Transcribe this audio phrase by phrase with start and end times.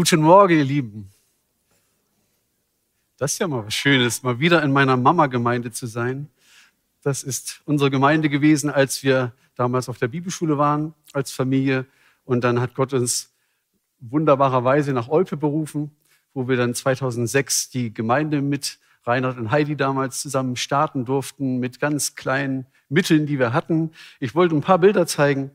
[0.00, 1.10] Guten Morgen, ihr Lieben.
[3.18, 6.30] Das ist ja mal was Schönes, mal wieder in meiner Mama-Gemeinde zu sein.
[7.02, 11.84] Das ist unsere Gemeinde gewesen, als wir damals auf der Bibelschule waren, als Familie.
[12.24, 13.28] Und dann hat Gott uns
[14.00, 15.90] wunderbarerweise nach Olpe berufen,
[16.32, 21.78] wo wir dann 2006 die Gemeinde mit Reinhard und Heidi damals zusammen starten durften, mit
[21.78, 23.90] ganz kleinen Mitteln, die wir hatten.
[24.18, 25.50] Ich wollte ein paar Bilder zeigen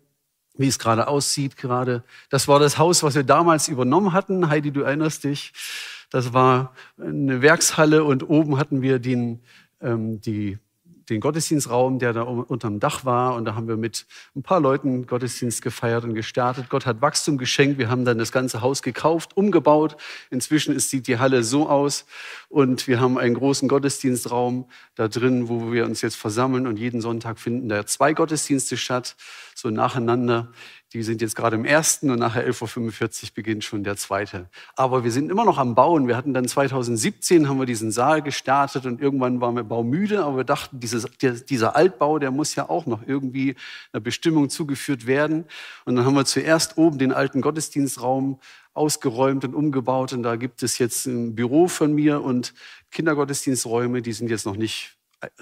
[0.57, 2.03] wie es gerade aussieht gerade.
[2.29, 4.49] Das war das Haus, was wir damals übernommen hatten.
[4.49, 5.53] Heidi, du erinnerst dich.
[6.09, 9.41] Das war eine Werkshalle und oben hatten wir den,
[9.81, 10.57] ähm, die
[11.09, 13.35] den Gottesdienstraum, der da unterm Dach war.
[13.35, 16.69] Und da haben wir mit ein paar Leuten Gottesdienst gefeiert und gestartet.
[16.69, 17.77] Gott hat Wachstum geschenkt.
[17.77, 19.97] Wir haben dann das ganze Haus gekauft, umgebaut.
[20.29, 22.05] Inzwischen sieht die Halle so aus.
[22.49, 26.65] Und wir haben einen großen Gottesdienstraum da drin, wo wir uns jetzt versammeln.
[26.65, 29.15] Und jeden Sonntag finden da zwei Gottesdienste statt,
[29.55, 30.51] so nacheinander.
[30.93, 34.49] Die sind jetzt gerade im ersten und nachher 11.45 Uhr beginnt schon der zweite.
[34.75, 36.07] Aber wir sind immer noch am Bauen.
[36.07, 40.37] Wir hatten dann 2017 haben wir diesen Saal gestartet und irgendwann waren wir baumüde, aber
[40.37, 41.05] wir dachten, dieses,
[41.49, 43.55] dieser Altbau, der muss ja auch noch irgendwie
[43.91, 45.45] einer Bestimmung zugeführt werden.
[45.85, 48.39] Und dann haben wir zuerst oben den alten Gottesdienstraum
[48.73, 52.53] ausgeräumt und umgebaut und da gibt es jetzt ein Büro von mir und
[52.91, 54.97] Kindergottesdiensträume, die sind jetzt noch nicht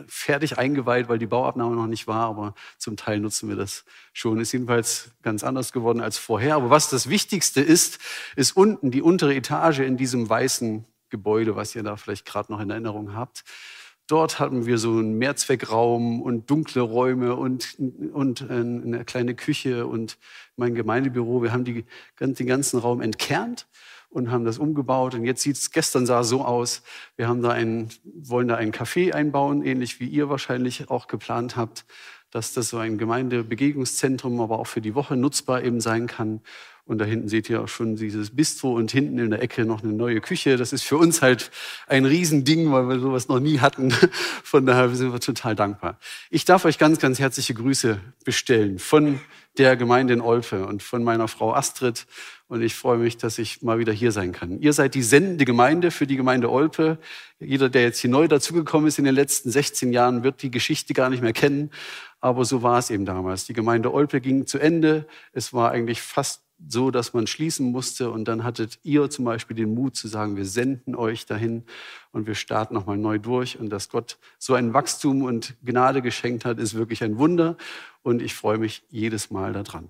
[0.07, 4.39] fertig eingeweiht, weil die Bauabnahme noch nicht war, aber zum Teil nutzen wir das schon.
[4.39, 6.55] Ist jedenfalls ganz anders geworden als vorher.
[6.55, 7.99] Aber was das Wichtigste ist,
[8.35, 12.59] ist unten die untere Etage in diesem weißen Gebäude, was ihr da vielleicht gerade noch
[12.59, 13.43] in Erinnerung habt.
[14.07, 17.77] Dort hatten wir so einen Mehrzweckraum und dunkle Räume und,
[18.11, 20.17] und eine kleine Küche und
[20.57, 21.41] mein Gemeindebüro.
[21.41, 21.85] Wir haben die,
[22.19, 23.67] den ganzen Raum entkernt
[24.13, 25.15] und haben das umgebaut.
[25.15, 26.83] Und jetzt sieht es, gestern sah so aus,
[27.15, 31.57] wir haben da einen, wollen da ein Café einbauen, ähnlich wie ihr wahrscheinlich auch geplant
[31.57, 31.85] habt,
[32.31, 36.41] dass das so ein Gemeindebegegnungszentrum, aber auch für die Woche nutzbar eben sein kann.
[36.85, 39.83] Und da hinten seht ihr auch schon dieses Bistro und hinten in der Ecke noch
[39.83, 40.57] eine neue Küche.
[40.57, 41.49] Das ist für uns halt
[41.87, 43.91] ein Riesending, weil wir sowas noch nie hatten.
[44.43, 45.97] Von daher sind wir total dankbar.
[46.29, 49.21] Ich darf euch ganz, ganz herzliche Grüße bestellen von
[49.57, 52.05] der Gemeinde in Olpe und von meiner Frau Astrid.
[52.47, 54.59] Und ich freue mich, dass ich mal wieder hier sein kann.
[54.59, 56.97] Ihr seid die sendende Gemeinde für die Gemeinde Olpe.
[57.39, 60.93] Jeder, der jetzt hier neu dazugekommen ist in den letzten 16 Jahren, wird die Geschichte
[60.93, 61.71] gar nicht mehr kennen.
[62.19, 63.45] Aber so war es eben damals.
[63.45, 65.07] Die Gemeinde Olpe ging zu Ende.
[65.31, 68.11] Es war eigentlich fast so, dass man schließen musste.
[68.11, 71.63] Und dann hattet ihr zum Beispiel den Mut zu sagen, wir senden euch dahin
[72.11, 73.59] und wir starten nochmal neu durch.
[73.59, 77.57] Und dass Gott so ein Wachstum und Gnade geschenkt hat, ist wirklich ein Wunder.
[78.01, 79.89] Und ich freue mich jedes Mal daran.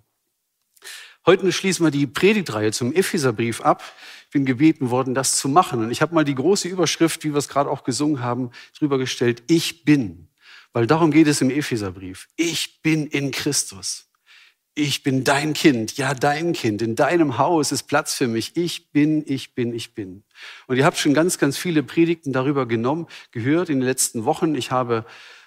[1.26, 3.82] Heute schließen wir die Predigtreihe zum Epheserbrief ab.
[4.26, 5.82] Ich bin gebeten worden, das zu machen.
[5.82, 8.98] Und ich habe mal die große Überschrift, wie wir es gerade auch gesungen haben, drüber
[8.98, 9.44] gestellt.
[9.48, 10.28] Ich bin.
[10.74, 12.28] Weil darum geht es im Epheserbrief.
[12.36, 14.10] Ich bin in Christus
[14.76, 18.92] ich bin dein Kind, ja dein Kind, in deinem Haus ist Platz für mich, ich
[18.92, 20.24] bin, ich bin, ich bin.
[20.68, 24.56] Und ihr habt schon ganz, ganz viele Predigten darüber genommen, gehört in den letzten Wochen.
[24.56, 25.06] Ich habe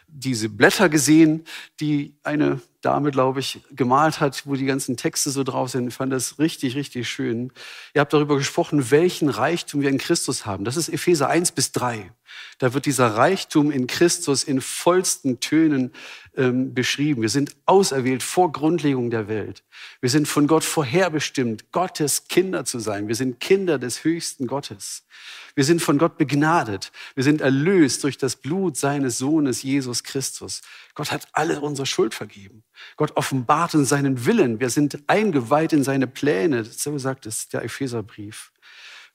[0.09, 1.45] diese Blätter gesehen,
[1.81, 5.89] die eine Dame, glaube ich, gemalt hat, wo die ganzen Texte so drauf sind.
[5.89, 7.53] Ich fand das richtig, richtig schön.
[7.93, 10.65] Ihr habt darüber gesprochen, welchen Reichtum wir in Christus haben.
[10.65, 12.13] Das ist Epheser 1 bis 3.
[12.59, 15.93] Da wird dieser Reichtum in Christus in vollsten Tönen
[16.37, 17.23] ähm, beschrieben.
[17.23, 19.63] Wir sind auserwählt vor Grundlegung der Welt.
[20.01, 23.09] Wir sind von Gott vorherbestimmt, Gottes Kinder zu sein.
[23.09, 25.07] Wir sind Kinder des höchsten Gottes.
[25.55, 26.93] Wir sind von Gott begnadet.
[27.15, 30.63] Wir sind erlöst durch das Blut seines Sohnes Jesus Christus.
[30.95, 32.63] Gott hat alle unsere Schuld vergeben.
[32.97, 34.60] Gott offenbart uns seinen Willen.
[34.60, 36.65] Wir sind eingeweiht in seine Pläne.
[36.65, 38.53] So sagt es der Epheserbrief.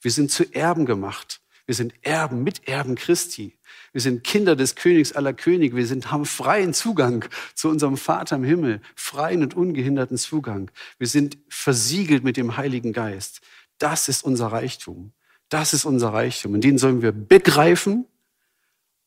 [0.02, 1.42] Wir sind zu Erben gemacht.
[1.72, 3.58] Wir sind Erben, Miterben Christi.
[3.94, 5.78] Wir sind Kinder des Königs aller Könige.
[5.78, 7.24] Wir sind, haben freien Zugang
[7.56, 8.82] zu unserem Vater im Himmel.
[8.94, 10.70] Freien und ungehinderten Zugang.
[10.98, 13.40] Wir sind versiegelt mit dem Heiligen Geist.
[13.78, 15.14] Das ist unser Reichtum.
[15.48, 16.56] Das ist unser Reichtum.
[16.56, 18.06] Und den sollen wir begreifen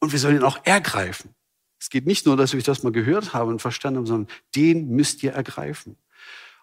[0.00, 1.34] und wir sollen ihn auch ergreifen.
[1.78, 4.88] Es geht nicht nur, dass ich das mal gehört habe und verstanden habe, sondern den
[4.88, 5.99] müsst ihr ergreifen.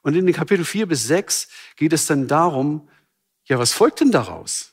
[0.01, 2.89] Und in den Kapitel 4 bis 6 geht es dann darum,
[3.45, 4.70] ja, was folgt denn daraus?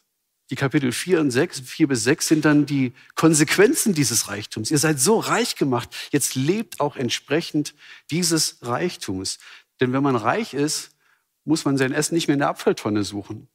[0.50, 4.70] Die Kapitel 4 und 6, 4 bis 6 sind dann die Konsequenzen dieses Reichtums.
[4.70, 7.74] Ihr seid so reich gemacht, jetzt lebt auch entsprechend
[8.10, 9.38] dieses Reichtums.
[9.80, 10.90] Denn wenn man reich ist,
[11.44, 13.48] muss man sein Essen nicht mehr in der Abfalltonne suchen.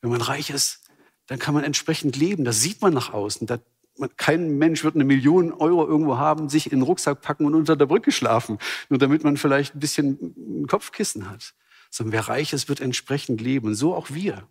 [0.00, 0.82] Wenn man reich ist,
[1.26, 2.44] dann kann man entsprechend leben.
[2.44, 3.46] Das sieht man nach außen.
[3.48, 3.58] Da,
[3.98, 7.54] man, kein Mensch wird eine Million Euro irgendwo haben, sich in den Rucksack packen und
[7.54, 8.58] unter der Brücke schlafen,
[8.88, 11.54] nur damit man vielleicht ein bisschen ein Kopfkissen hat.
[11.90, 13.68] Sondern wer reich ist, wird entsprechend leben.
[13.68, 14.46] Und so auch wir.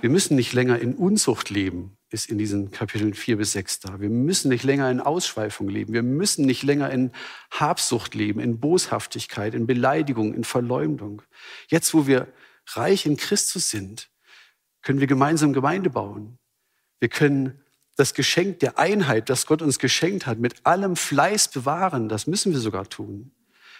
[0.00, 4.00] Wir müssen nicht länger in Unzucht leben, ist in diesen Kapiteln 4 bis 6 da.
[4.00, 5.92] Wir müssen nicht länger in Ausschweifung leben.
[5.92, 7.12] Wir müssen nicht länger in
[7.50, 11.22] Habsucht leben, in Boshaftigkeit, in Beleidigung, in Verleumdung.
[11.68, 12.28] Jetzt, wo wir
[12.68, 14.10] reich in Christus sind,
[14.82, 16.38] können wir gemeinsam Gemeinde bauen.
[17.00, 17.60] Wir können
[17.96, 22.08] das Geschenk der Einheit, das Gott uns geschenkt hat, mit allem Fleiß bewahren.
[22.08, 23.32] Das müssen wir sogar tun.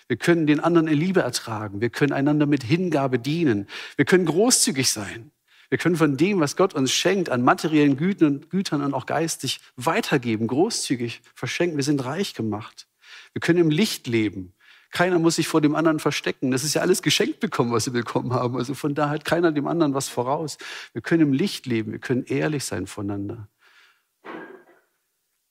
[0.09, 1.81] Wir können den anderen in Liebe ertragen.
[1.81, 3.69] Wir können einander mit Hingabe dienen.
[3.97, 5.31] Wir können großzügig sein.
[5.69, 9.07] Wir können von dem, was Gott uns schenkt, an materiellen Gütern und Gütern und auch
[9.07, 11.77] geistig weitergeben, großzügig verschenken.
[11.77, 12.87] Wir sind reich gemacht.
[13.33, 14.55] Wir können im Licht leben.
[14.91, 16.53] Keiner muss sich vor dem anderen verstecken.
[16.53, 18.57] Das ist ja alles geschenkt bekommen, was wir bekommen haben.
[18.57, 20.59] Also von daher hat keiner dem anderen was voraus.
[20.93, 21.93] Wir können im Licht leben.
[21.93, 23.49] Wir können ehrlich sein voneinander.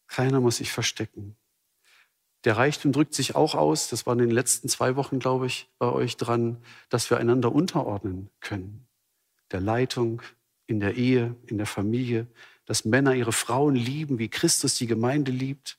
[0.07, 1.35] Keiner muss sich verstecken.
[2.45, 5.67] Der Reichtum drückt sich auch aus, das war in den letzten zwei Wochen, glaube ich,
[5.79, 6.57] bei euch dran,
[6.89, 8.84] dass wir einander unterordnen können
[9.51, 10.21] der Leitung,
[10.67, 12.27] in der Ehe, in der Familie,
[12.65, 15.77] dass Männer ihre Frauen lieben, wie Christus die Gemeinde liebt,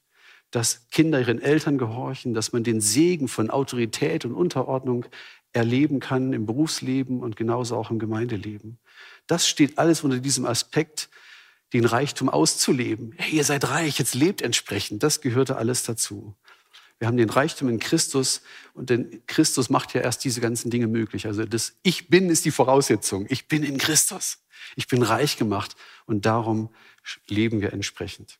[0.50, 5.06] dass Kinder ihren Eltern gehorchen, dass man den Segen von Autorität und Unterordnung
[5.52, 8.78] erleben kann im Berufsleben und genauso auch im Gemeindeleben.
[9.26, 11.08] Das steht alles unter diesem Aspekt,
[11.72, 13.12] den Reichtum auszuleben.
[13.16, 15.02] Hey, ihr seid reich, jetzt lebt entsprechend.
[15.02, 16.36] Das gehörte alles dazu.
[16.98, 20.86] Wir haben den Reichtum in Christus und denn Christus macht ja erst diese ganzen Dinge
[20.86, 21.26] möglich.
[21.26, 23.26] Also das Ich bin ist die Voraussetzung.
[23.28, 24.38] Ich bin in Christus.
[24.76, 25.76] Ich bin reich gemacht
[26.06, 26.70] und darum
[27.28, 28.38] leben wir entsprechend.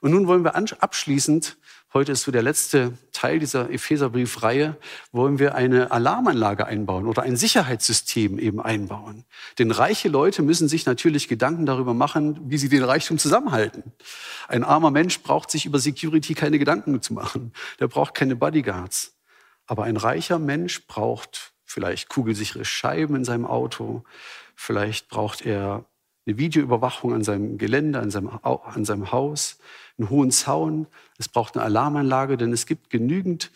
[0.00, 1.58] Und nun wollen wir abschließend
[1.94, 4.76] Heute ist so der letzte Teil dieser Epheserbriefreihe,
[5.10, 9.24] wollen wir eine Alarmanlage einbauen oder ein Sicherheitssystem eben einbauen.
[9.58, 13.84] Denn reiche Leute müssen sich natürlich Gedanken darüber machen, wie sie den Reichtum zusammenhalten.
[14.48, 17.54] Ein armer Mensch braucht sich über Security keine Gedanken zu machen.
[17.80, 19.16] Der braucht keine Bodyguards.
[19.66, 24.04] Aber ein reicher Mensch braucht vielleicht kugelsichere Scheiben in seinem Auto.
[24.54, 25.86] Vielleicht braucht er
[26.26, 29.56] eine Videoüberwachung an seinem Gelände, an seinem, an seinem Haus
[29.98, 30.86] einen hohen Zaun,
[31.18, 33.50] es braucht eine Alarmanlage, denn es gibt genügend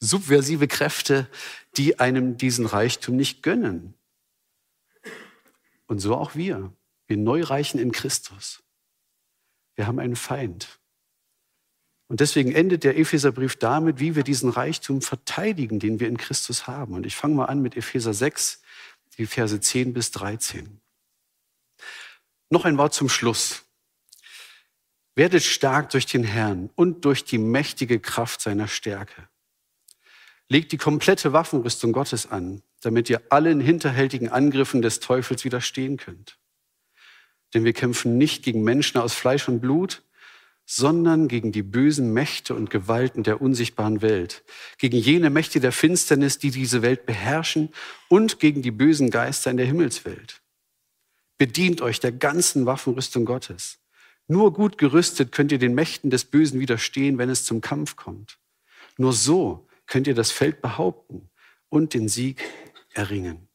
[0.00, 1.28] subversive Kräfte,
[1.76, 3.94] die einem diesen Reichtum nicht gönnen.
[5.86, 6.72] Und so auch wir,
[7.06, 8.62] wir Neureichen in Christus.
[9.74, 10.78] Wir haben einen Feind.
[12.08, 16.66] Und deswegen endet der Epheserbrief damit, wie wir diesen Reichtum verteidigen, den wir in Christus
[16.66, 16.94] haben.
[16.94, 18.62] Und ich fange mal an mit Epheser 6,
[19.18, 20.80] die Verse 10 bis 13.
[22.50, 23.67] Noch ein Wort zum Schluss.
[25.18, 29.28] Werdet stark durch den Herrn und durch die mächtige Kraft seiner Stärke.
[30.48, 36.38] Legt die komplette Waffenrüstung Gottes an, damit ihr allen hinterhältigen Angriffen des Teufels widerstehen könnt.
[37.52, 40.04] Denn wir kämpfen nicht gegen Menschen aus Fleisch und Blut,
[40.66, 44.44] sondern gegen die bösen Mächte und Gewalten der unsichtbaren Welt,
[44.78, 47.70] gegen jene Mächte der Finsternis, die diese Welt beherrschen
[48.06, 50.42] und gegen die bösen Geister in der Himmelswelt.
[51.38, 53.80] Bedient euch der ganzen Waffenrüstung Gottes
[54.28, 58.38] nur gut gerüstet könnt ihr den Mächten des Bösen widerstehen, wenn es zum Kampf kommt.
[58.98, 61.30] Nur so könnt ihr das Feld behaupten
[61.70, 62.42] und den Sieg
[62.92, 63.48] erringen.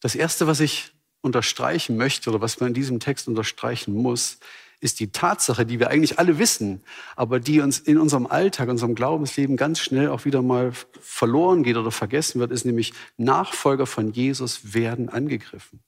[0.00, 4.38] Das Erste, was ich unterstreichen möchte oder was man in diesem Text unterstreichen muss,
[4.80, 6.84] ist die Tatsache, die wir eigentlich alle wissen,
[7.16, 11.76] aber die uns in unserem Alltag, unserem Glaubensleben ganz schnell auch wieder mal verloren geht
[11.76, 15.80] oder vergessen wird, ist nämlich Nachfolger von Jesus werden angegriffen.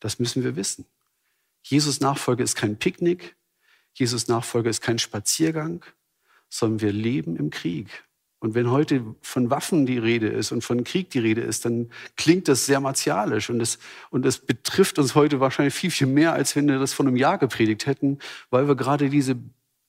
[0.00, 0.86] Das müssen wir wissen.
[1.62, 3.36] Jesus Nachfolge ist kein Picknick,
[3.94, 5.84] Jesus Nachfolge ist kein Spaziergang,
[6.48, 8.04] sondern wir leben im Krieg.
[8.40, 11.90] Und wenn heute von Waffen die Rede ist und von Krieg die Rede ist, dann
[12.16, 16.32] klingt das sehr martialisch und es, und es betrifft uns heute wahrscheinlich viel, viel mehr,
[16.32, 19.36] als wenn wir das vor einem Jahr gepredigt hätten, weil wir gerade diese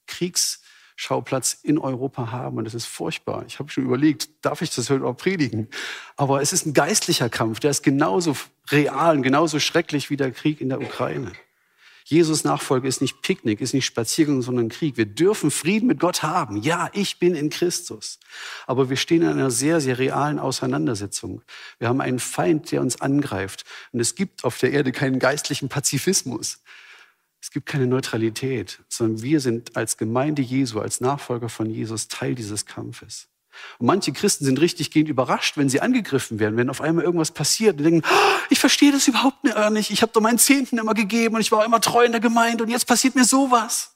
[0.08, 3.46] Kriegsschauplatz in Europa haben und das ist furchtbar.
[3.48, 5.70] Ich habe schon überlegt, darf ich das heute auch predigen?
[6.18, 8.36] Aber es ist ein geistlicher Kampf, der ist genauso
[8.70, 11.32] real und genauso schrecklich wie der Krieg in der Ukraine.
[12.06, 14.98] Jesus Nachfolge ist nicht Picknick, ist nicht Spaziergang, sondern Krieg.
[14.98, 16.58] Wir dürfen Frieden mit Gott haben.
[16.58, 18.20] Ja, ich bin in Christus.
[18.68, 21.42] Aber wir stehen in einer sehr, sehr realen Auseinandersetzung.
[21.80, 23.66] Wir haben einen Feind, der uns angreift.
[23.92, 26.60] Und es gibt auf der Erde keinen geistlichen Pazifismus.
[27.42, 32.36] Es gibt keine Neutralität, sondern wir sind als Gemeinde Jesu, als Nachfolger von Jesus Teil
[32.36, 33.31] dieses Kampfes.
[33.80, 37.32] Und manche Christen sind richtig gehend überrascht, wenn sie angegriffen werden, wenn auf einmal irgendwas
[37.32, 39.92] passiert und denken, oh, ich verstehe das überhaupt nicht.
[39.92, 42.64] Ich habe doch meinen Zehnten immer gegeben und ich war immer treu in der Gemeinde
[42.64, 43.96] und jetzt passiert mir sowas.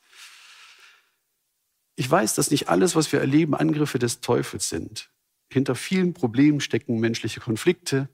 [1.95, 5.10] Ich weiß, dass nicht alles, was wir erleben, Angriffe des Teufels sind.
[5.51, 8.10] hinter vielen Problemen stecken menschliche Konflikte,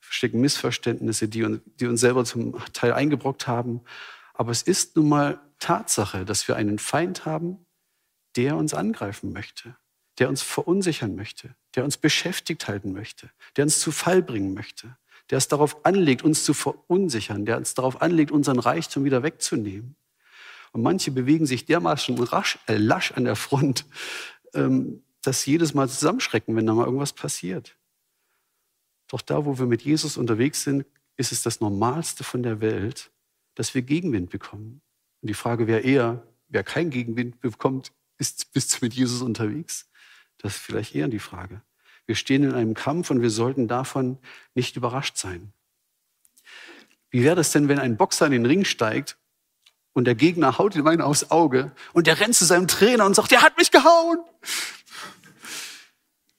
[0.00, 3.80] stecken Missverständnisse, die uns, die uns selber zum Teil eingebrockt haben.
[4.34, 7.64] Aber es ist nun mal Tatsache, dass wir einen Feind haben,
[8.36, 9.76] der uns angreifen möchte,
[10.18, 14.96] der uns verunsichern möchte, der uns beschäftigt halten möchte, der uns zu Fall bringen möchte,
[15.30, 19.96] der es darauf anlegt, uns zu verunsichern, der uns darauf anlegt, unseren Reichtum wieder wegzunehmen.
[20.72, 23.86] Und manche bewegen sich dermaßen rasch, äh, lasch an der Front,
[24.54, 27.76] ähm, dass sie jedes Mal zusammenschrecken, wenn da mal irgendwas passiert.
[29.08, 30.84] Doch da, wo wir mit Jesus unterwegs sind,
[31.16, 33.10] ist es das Normalste von der Welt,
[33.54, 34.80] dass wir Gegenwind bekommen.
[35.22, 39.88] Und die Frage wäre eher, wer keinen Gegenwind bekommt, ist, bist du mit Jesus unterwegs?
[40.44, 41.62] Das ist vielleicht eher die Frage.
[42.04, 44.18] Wir stehen in einem Kampf und wir sollten davon
[44.54, 45.54] nicht überrascht sein.
[47.08, 49.16] Wie wäre das denn, wenn ein Boxer in den Ring steigt
[49.94, 53.16] und der Gegner haut ihm einen aufs Auge und der rennt zu seinem Trainer und
[53.16, 54.18] sagt, der hat mich gehauen.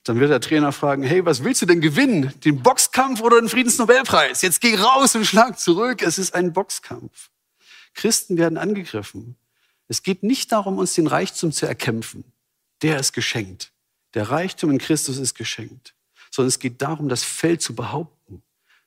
[0.04, 2.32] Dann wird der Trainer fragen, hey, was willst du denn gewinnen?
[2.44, 4.40] Den Boxkampf oder den Friedensnobelpreis?
[4.40, 6.00] Jetzt geh raus und schlag zurück.
[6.02, 7.30] Es ist ein Boxkampf.
[7.94, 9.34] Christen werden angegriffen.
[9.88, 12.22] Es geht nicht darum, uns den Reichtum zu erkämpfen.
[12.82, 13.72] Der ist geschenkt.
[14.16, 15.94] Der Reichtum in Christus ist geschenkt.
[16.32, 18.42] Sondern es geht darum, das Feld zu behaupten.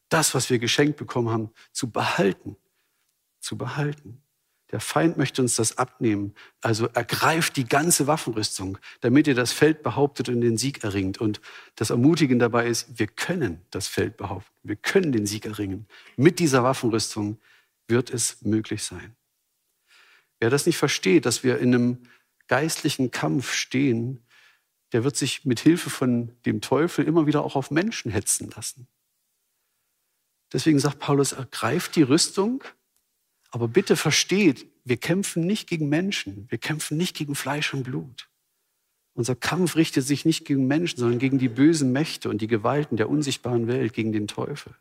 [0.10, 2.58] Das, was wir geschenkt bekommen haben, zu behalten.
[3.40, 4.22] Zu behalten.
[4.72, 6.34] Der Feind möchte uns das abnehmen.
[6.62, 11.20] Also ergreift die ganze Waffenrüstung, damit ihr das Feld behauptet und den Sieg erringt.
[11.20, 11.42] Und
[11.76, 14.52] das Ermutigende dabei ist, wir können das Feld behaupten.
[14.64, 15.88] Wir können den Sieg erringen.
[16.18, 17.40] Mit dieser Waffenrüstung
[17.88, 19.16] wird es möglich sein.
[20.40, 21.98] Wer das nicht versteht, dass wir in einem
[22.48, 24.24] geistlichen Kampf stehen,
[24.92, 28.88] der wird sich mit Hilfe von dem Teufel immer wieder auch auf Menschen hetzen lassen.
[30.52, 32.64] Deswegen sagt Paulus, ergreift die Rüstung,
[33.52, 38.30] aber bitte versteht, wir kämpfen nicht gegen Menschen, wir kämpfen nicht gegen Fleisch und Blut.
[39.14, 42.98] Unser Kampf richtet sich nicht gegen Menschen, sondern gegen die bösen Mächte und die Gewalten
[42.98, 44.74] der unsichtbaren Welt, gegen den Teufel.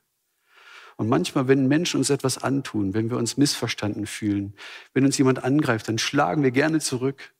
[0.96, 4.54] Und manchmal, wenn Menschen uns etwas antun, wenn wir uns missverstanden fühlen,
[4.94, 7.34] wenn uns jemand angreift, dann schlagen wir gerne zurück.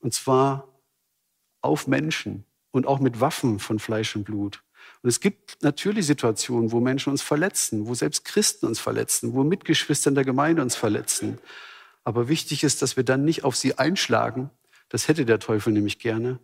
[0.00, 0.73] Und zwar
[1.64, 4.62] auf Menschen und auch mit Waffen von Fleisch und Blut.
[5.02, 9.44] Und es gibt natürlich Situationen, wo Menschen uns verletzen, wo selbst Christen uns verletzen, wo
[9.44, 11.38] Mitgeschwister in der Gemeinde uns verletzen.
[12.04, 14.50] Aber wichtig ist, dass wir dann nicht auf sie einschlagen,
[14.88, 16.38] das hätte der Teufel nämlich gerne,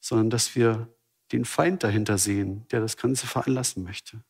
[0.00, 0.88] sondern dass wir
[1.30, 4.22] den Feind dahinter sehen, der das Ganze veranlassen möchte.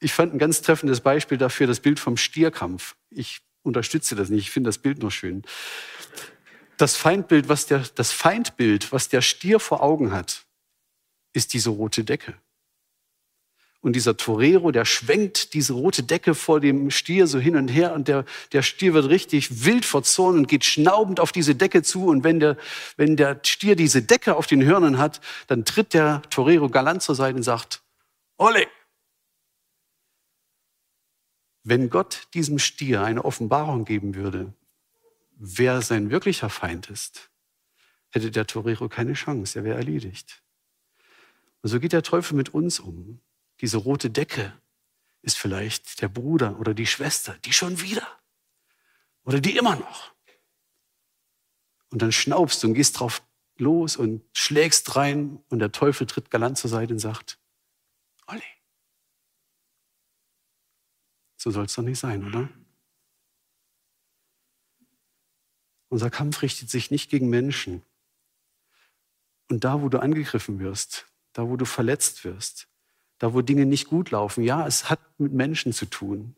[0.00, 2.96] Ich fand ein ganz treffendes Beispiel dafür das Bild vom Stierkampf.
[3.10, 5.44] Ich unterstütze das nicht, ich finde das Bild noch schön.
[6.82, 10.46] Das Feindbild, was der, das Feindbild, was der Stier vor Augen hat,
[11.32, 12.34] ist diese rote Decke.
[13.82, 17.92] Und dieser Torero, der schwenkt diese rote Decke vor dem Stier so hin und her
[17.92, 21.84] und der, der Stier wird richtig wild vor Zorn und geht schnaubend auf diese Decke
[21.84, 22.06] zu.
[22.06, 22.56] Und wenn der,
[22.96, 27.14] wenn der Stier diese Decke auf den Hörnern hat, dann tritt der Torero galant zur
[27.14, 27.80] Seite und sagt,
[28.38, 28.66] Olle!
[31.62, 34.52] Wenn Gott diesem Stier eine Offenbarung geben würde,
[35.36, 37.30] wer sein wirklicher Feind ist,
[38.10, 40.42] hätte der Torero keine Chance, er wäre erledigt.
[41.62, 43.20] Und so geht der Teufel mit uns um.
[43.60, 44.52] Diese rote Decke
[45.22, 48.06] ist vielleicht der Bruder oder die Schwester, die schon wieder.
[49.24, 50.12] Oder die immer noch.
[51.90, 53.22] Und dann schnaubst du und gehst drauf
[53.56, 57.38] los und schlägst rein und der Teufel tritt galant zur Seite und sagt,
[58.26, 58.42] Olli,
[61.36, 62.48] so soll es doch nicht sein, oder?
[65.92, 67.82] Unser Kampf richtet sich nicht gegen Menschen.
[69.50, 72.66] Und da, wo du angegriffen wirst, da wo du verletzt wirst,
[73.18, 74.42] da wo Dinge nicht gut laufen.
[74.42, 76.34] Ja, es hat mit Menschen zu tun.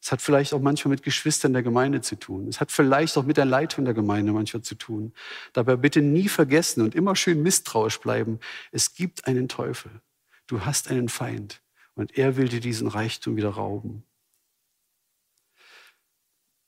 [0.00, 2.48] Es hat vielleicht auch manchmal mit Geschwistern der Gemeinde zu tun.
[2.48, 5.12] Es hat vielleicht auch mit der Leitung der Gemeinde manchmal zu tun.
[5.52, 8.40] Dabei bitte nie vergessen und immer schön misstrauisch bleiben.
[8.72, 10.00] Es gibt einen Teufel.
[10.46, 11.60] Du hast einen Feind
[11.94, 14.02] und er will dir diesen Reichtum wieder rauben.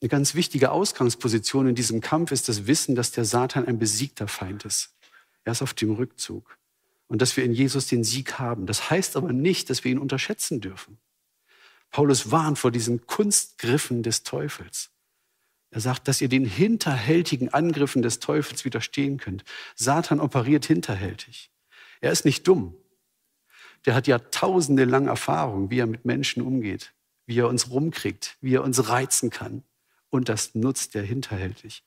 [0.07, 4.29] Eine ganz wichtige Ausgangsposition in diesem Kampf ist das Wissen, dass der Satan ein besiegter
[4.29, 4.95] Feind ist.
[5.43, 6.59] Er ist auf dem Rückzug
[7.09, 8.67] und dass wir in Jesus den Sieg haben.
[8.67, 10.99] Das heißt aber nicht, dass wir ihn unterschätzen dürfen.
[11.91, 14.91] Paulus warnt vor diesen Kunstgriffen des Teufels.
[15.71, 19.43] Er sagt, dass ihr den hinterhältigen Angriffen des Teufels widerstehen könnt.
[19.75, 21.51] Satan operiert hinterhältig.
[22.01, 22.77] Er ist nicht dumm.
[23.87, 26.95] Der hat ja tausende lang Erfahrung, wie er mit Menschen umgeht,
[27.27, 29.65] wie er uns rumkriegt, wie er uns reizen kann.
[30.11, 31.83] Und das nutzt er hinterhältig.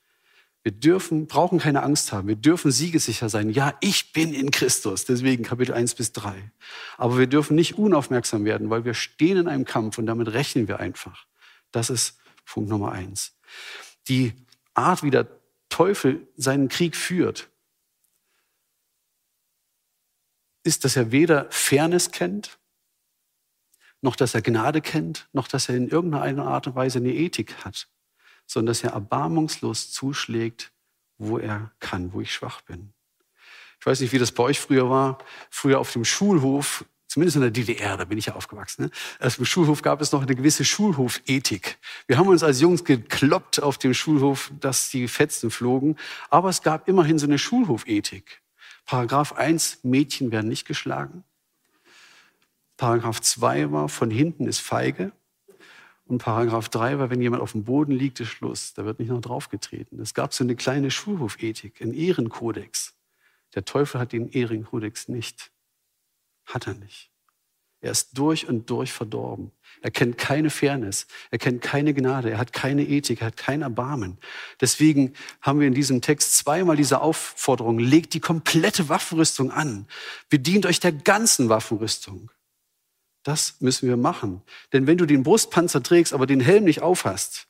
[0.62, 2.28] Wir dürfen, brauchen keine Angst haben.
[2.28, 3.50] Wir dürfen siegesicher sein.
[3.50, 5.06] Ja, ich bin in Christus.
[5.06, 6.52] Deswegen Kapitel 1 bis 3.
[6.98, 10.68] Aber wir dürfen nicht unaufmerksam werden, weil wir stehen in einem Kampf und damit rechnen
[10.68, 11.26] wir einfach.
[11.72, 13.38] Das ist Punkt Nummer eins.
[14.08, 14.34] Die
[14.74, 15.28] Art, wie der
[15.70, 17.50] Teufel seinen Krieg führt,
[20.64, 22.60] ist, dass er weder Fairness kennt,
[24.02, 27.66] noch dass er Gnade kennt, noch dass er in irgendeiner Art und Weise eine Ethik
[27.66, 27.88] hat,
[28.50, 30.72] sondern dass er erbarmungslos zuschlägt,
[31.20, 32.92] wo er kann, wo ich schwach bin.
[33.80, 35.20] Ich weiß nicht, wie das bei euch früher war.
[35.52, 38.86] Früher auf dem Schulhof, zumindest in der DDR, da bin ich ja aufgewachsen.
[38.86, 38.92] Ne?
[39.20, 41.78] Auf dem Schulhof gab es noch eine gewisse Schulhofethik.
[42.08, 45.96] Wir haben uns als Jungs gekloppt auf dem Schulhof, dass die Fetzen flogen.
[46.32, 48.42] Aber es gab immerhin so eine Schulhofethik.
[48.86, 51.24] Paragraph 1, Mädchen werden nicht geschlagen.
[52.78, 55.12] Paragraph 2 war, von hinten ist feige.
[56.10, 58.74] Und Paragraph 3 war, wenn jemand auf dem Boden liegt, ist Schluss.
[58.74, 60.00] Da wird nicht noch draufgetreten.
[60.00, 62.96] Es gab so eine kleine Schulhofethik, einen Ehrenkodex.
[63.54, 65.52] Der Teufel hat den Ehrenkodex nicht.
[66.46, 67.12] Hat er nicht.
[67.82, 69.52] Er ist durch und durch verdorben.
[69.82, 73.62] Er kennt keine Fairness, er kennt keine Gnade, er hat keine Ethik, er hat kein
[73.62, 74.18] Erbarmen.
[74.60, 79.86] Deswegen haben wir in diesem Text zweimal diese Aufforderung, legt die komplette Waffenrüstung an,
[80.28, 82.32] bedient euch der ganzen Waffenrüstung.
[83.30, 84.42] Das müssen wir machen.
[84.74, 87.48] Denn wenn du den Brustpanzer trägst, aber den Helm nicht aufhast,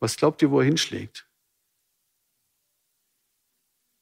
[0.00, 1.28] was glaubt ihr, wo er hinschlägt?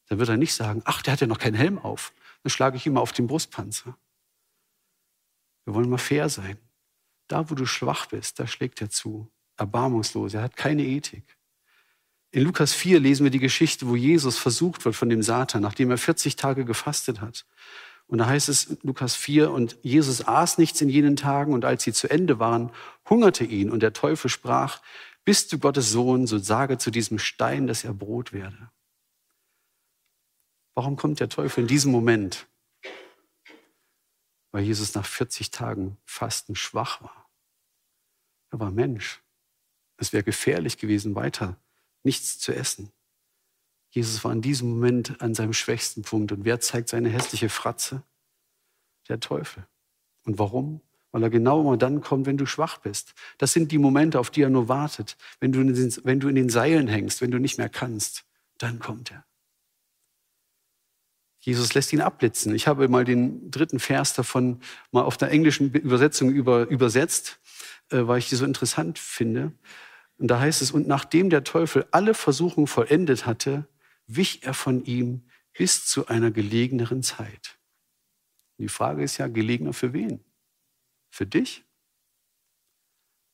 [0.08, 2.14] Dann wird er nicht sagen, ach, der hat ja noch keinen Helm auf.
[2.42, 3.98] Dann schlage ich ihm mal auf den Brustpanzer.
[5.66, 6.56] Wir wollen mal fair sein.
[7.28, 9.30] Da, wo du schwach bist, da schlägt er zu.
[9.58, 10.32] Erbarmungslos.
[10.32, 11.36] Er hat keine Ethik.
[12.30, 15.90] In Lukas 4 lesen wir die Geschichte, wo Jesus versucht wird von dem Satan, nachdem
[15.90, 17.44] er 40 Tage gefastet hat.
[18.06, 21.82] Und da heißt es Lukas 4, und Jesus aß nichts in jenen Tagen, und als
[21.82, 22.70] sie zu Ende waren,
[23.08, 24.82] hungerte ihn, und der Teufel sprach,
[25.24, 28.70] bist du Gottes Sohn, so sage zu diesem Stein, dass er Brot werde.
[30.74, 32.46] Warum kommt der Teufel in diesem Moment?
[34.52, 37.30] weil Jesus nach 40 Tagen Fasten schwach war.
[38.50, 39.22] Er war Mensch.
[39.96, 41.58] Es wäre gefährlich gewesen, weiter
[42.04, 42.92] nichts zu essen.
[43.92, 46.32] Jesus war in diesem Moment an seinem schwächsten Punkt.
[46.32, 48.02] Und wer zeigt seine hässliche Fratze?
[49.08, 49.66] Der Teufel.
[50.24, 50.80] Und warum?
[51.10, 53.12] Weil er genau immer dann kommt, wenn du schwach bist.
[53.36, 55.18] Das sind die Momente, auf die er nur wartet.
[55.40, 58.24] Wenn du in den, wenn du in den Seilen hängst, wenn du nicht mehr kannst,
[58.56, 59.26] dann kommt er.
[61.40, 62.54] Jesus lässt ihn abblitzen.
[62.54, 67.40] Ich habe mal den dritten Vers davon mal auf der englischen Übersetzung über, übersetzt,
[67.90, 69.52] äh, weil ich die so interessant finde.
[70.16, 73.66] Und da heißt es, und nachdem der Teufel alle Versuchungen vollendet hatte,
[74.06, 77.58] wich er von ihm bis zu einer gelegeneren Zeit.
[78.58, 80.24] Die Frage ist ja, gelegener für wen?
[81.10, 81.64] Für dich?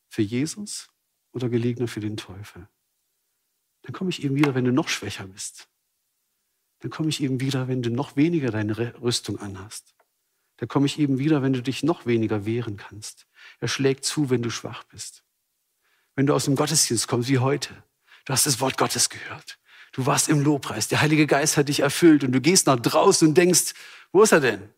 [0.08, 0.88] Für Jesus?
[1.32, 2.68] Oder gelegener für den Teufel?
[3.82, 5.68] Dann komme ich eben wieder, wenn du noch schwächer bist
[6.80, 9.94] dann komme ich eben wieder, wenn du noch weniger deine Rüstung anhast.
[10.58, 13.26] Da komme ich eben wieder, wenn du dich noch weniger wehren kannst.
[13.60, 15.24] Er schlägt zu, wenn du schwach bist.
[16.14, 17.82] Wenn du aus dem Gottesdienst kommst, wie heute.
[18.24, 19.58] Du hast das Wort Gottes gehört.
[19.98, 20.86] Du warst im Lobpreis.
[20.86, 23.74] Der Heilige Geist hat dich erfüllt und du gehst nach draußen und denkst,
[24.12, 24.68] wo ist er denn?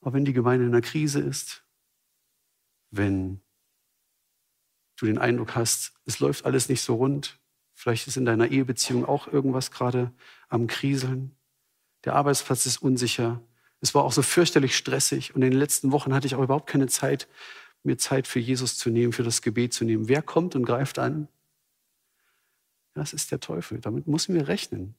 [0.00, 1.62] Aber wenn die Gemeinde in einer Krise ist,
[2.90, 3.42] wenn
[4.96, 7.38] du den Eindruck hast, es läuft alles nicht so rund,
[7.74, 10.12] Vielleicht ist in deiner Ehebeziehung auch irgendwas gerade
[10.48, 11.36] am Kriseln.
[12.04, 13.42] Der Arbeitsplatz ist unsicher.
[13.80, 15.34] Es war auch so fürchterlich stressig.
[15.34, 17.28] Und in den letzten Wochen hatte ich auch überhaupt keine Zeit,
[17.82, 20.08] mir Zeit für Jesus zu nehmen, für das Gebet zu nehmen.
[20.08, 21.28] Wer kommt und greift an?
[22.94, 23.80] Das ist der Teufel.
[23.80, 24.94] Damit müssen wir rechnen.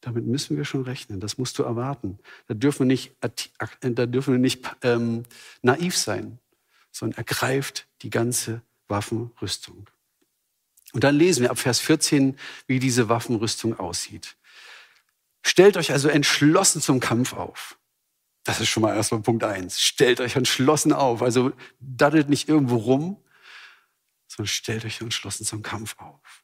[0.00, 1.20] Damit müssen wir schon rechnen.
[1.20, 2.18] Das musst du erwarten.
[2.46, 3.14] Da dürfen wir nicht,
[3.80, 5.22] da dürfen wir nicht ähm,
[5.62, 6.38] naiv sein,
[6.90, 9.88] sondern ergreift die ganze Waffenrüstung.
[10.92, 14.36] Und dann lesen wir ab Vers 14, wie diese Waffenrüstung aussieht.
[15.42, 17.78] Stellt euch also entschlossen zum Kampf auf.
[18.44, 19.80] Das ist schon mal erstmal Punkt eins.
[19.80, 21.22] Stellt euch entschlossen auf.
[21.22, 23.22] Also daddelt nicht irgendwo rum,
[24.28, 26.43] sondern stellt euch entschlossen zum Kampf auf.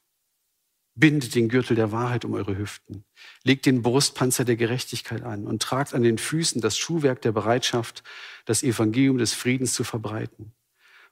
[0.95, 3.05] Bindet den Gürtel der Wahrheit um eure Hüften.
[3.43, 8.03] Legt den Brustpanzer der Gerechtigkeit an und tragt an den Füßen das Schuhwerk der Bereitschaft,
[8.45, 10.53] das Evangelium des Friedens zu verbreiten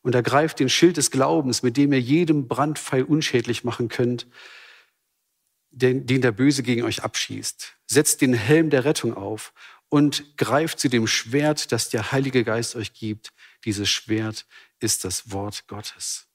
[0.01, 4.27] und ergreift den Schild des Glaubens, mit dem ihr jedem Brandpfeil unschädlich machen könnt,
[5.71, 7.75] den, den der Böse gegen euch abschießt.
[7.85, 9.53] Setzt den Helm der Rettung auf
[9.89, 13.31] und greift zu dem Schwert, das der Heilige Geist euch gibt.
[13.65, 14.45] Dieses Schwert
[14.79, 16.28] ist das Wort Gottes.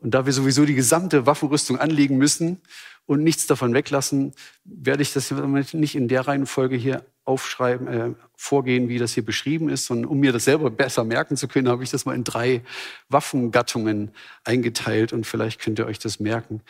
[0.00, 2.60] Und da wir sowieso die gesamte Waffenrüstung anlegen müssen
[3.06, 4.32] und nichts davon weglassen,
[4.64, 9.68] werde ich das nicht in der Reihenfolge hier aufschreiben, äh, vorgehen, wie das hier beschrieben
[9.68, 12.24] ist, sondern um mir das selber besser merken zu können, habe ich das mal in
[12.24, 12.62] drei
[13.08, 14.12] Waffengattungen
[14.44, 16.62] eingeteilt und vielleicht könnt ihr euch das merken.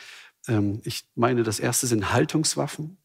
[0.48, 2.96] Ähm, ich meine, das erste sind Haltungswaffen,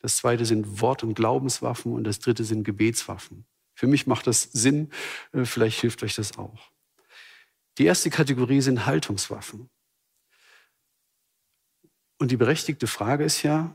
[0.00, 3.46] das zweite sind Wort- und Glaubenswaffen und das dritte sind Gebetswaffen.
[3.74, 4.90] Für mich macht das Sinn,
[5.32, 6.70] äh, vielleicht hilft euch das auch.
[7.78, 9.70] Die erste Kategorie sind Haltungswaffen.
[12.18, 13.74] Und die berechtigte Frage ist ja,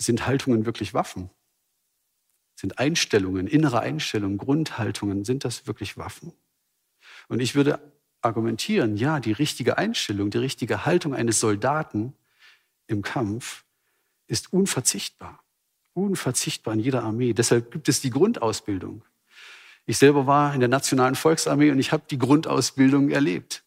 [0.00, 1.30] sind Haltungen wirklich Waffen?
[2.58, 6.32] Sind Einstellungen, innere Einstellungen, Grundhaltungen, sind das wirklich Waffen?
[7.28, 7.80] Und ich würde
[8.22, 12.14] argumentieren, ja, die richtige Einstellung, die richtige Haltung eines Soldaten
[12.86, 13.64] im Kampf
[14.26, 15.42] ist unverzichtbar.
[15.92, 17.32] Unverzichtbar in jeder Armee.
[17.32, 19.04] Deshalb gibt es die Grundausbildung.
[19.86, 23.64] Ich selber war in der Nationalen Volksarmee und ich habe die Grundausbildung erlebt.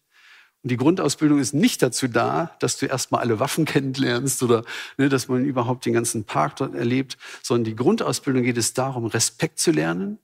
[0.64, 4.64] Und die Grundausbildung ist nicht dazu da, dass du erstmal alle Waffen kennenlernst oder
[4.98, 9.06] ne, dass man überhaupt den ganzen Park dort erlebt, sondern die Grundausbildung geht es darum,
[9.06, 10.20] Respekt zu lernen,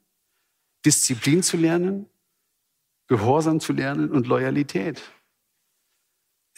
[0.86, 2.06] Disziplin zu lernen,
[3.08, 5.02] Gehorsam zu lernen und Loyalität.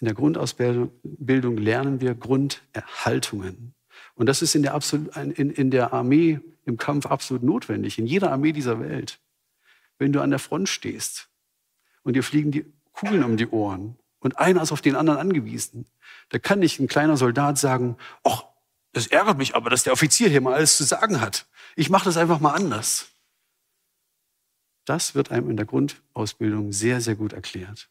[0.02, 3.74] In der Grundausbildung lernen wir Grunderhaltungen.
[4.16, 8.06] Und das ist in der, absolut, in, in der Armee im Kampf absolut notwendig, in
[8.06, 9.20] jeder Armee dieser Welt.
[9.98, 11.30] Wenn du an der Front stehst
[12.04, 15.86] und dir fliegen die Kugeln um die Ohren und einer ist auf den anderen angewiesen.
[16.30, 18.44] Da kann nicht ein kleiner Soldat sagen, ach,
[18.94, 21.48] das ärgert mich aber, dass der Offizier hier mal alles zu sagen hat.
[21.76, 23.10] Ich mache das einfach mal anders.
[24.86, 27.90] Das wird einem in der Grundausbildung sehr, sehr gut erklärt.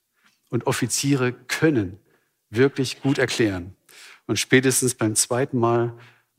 [0.51, 1.99] Und Offiziere können
[2.51, 3.77] wirklich gut erklären.
[4.27, 5.99] Und spätestens beim zweiten Mal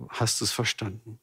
[0.09, 1.19] hast du es verstanden.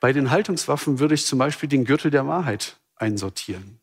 [0.00, 3.80] Bei den Haltungswaffen würde ich zum Beispiel den Gürtel der Wahrheit einsortieren.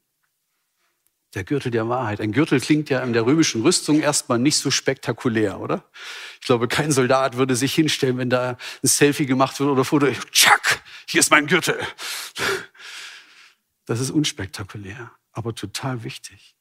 [1.35, 2.21] Der Gürtel der Wahrheit.
[2.21, 5.83] Ein Gürtel klingt ja in der römischen Rüstung erstmal nicht so spektakulär, oder?
[6.39, 10.07] Ich glaube, kein Soldat würde sich hinstellen, wenn da ein Selfie gemacht wird oder Foto.
[10.31, 11.79] Tschack, hier ist mein Gürtel.
[13.85, 16.55] Das ist unspektakulär, aber total wichtig.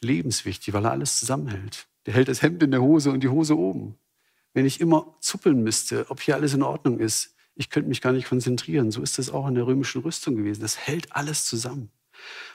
[0.00, 1.86] Lebenswichtig, weil er alles zusammenhält.
[2.06, 3.96] Der hält das Hemd in der Hose und die Hose oben.
[4.54, 8.12] Wenn ich immer zuppeln müsste, ob hier alles in Ordnung ist, ich könnte mich gar
[8.12, 8.90] nicht konzentrieren.
[8.90, 10.62] So ist das auch in der römischen Rüstung gewesen.
[10.62, 11.90] Das hält alles zusammen.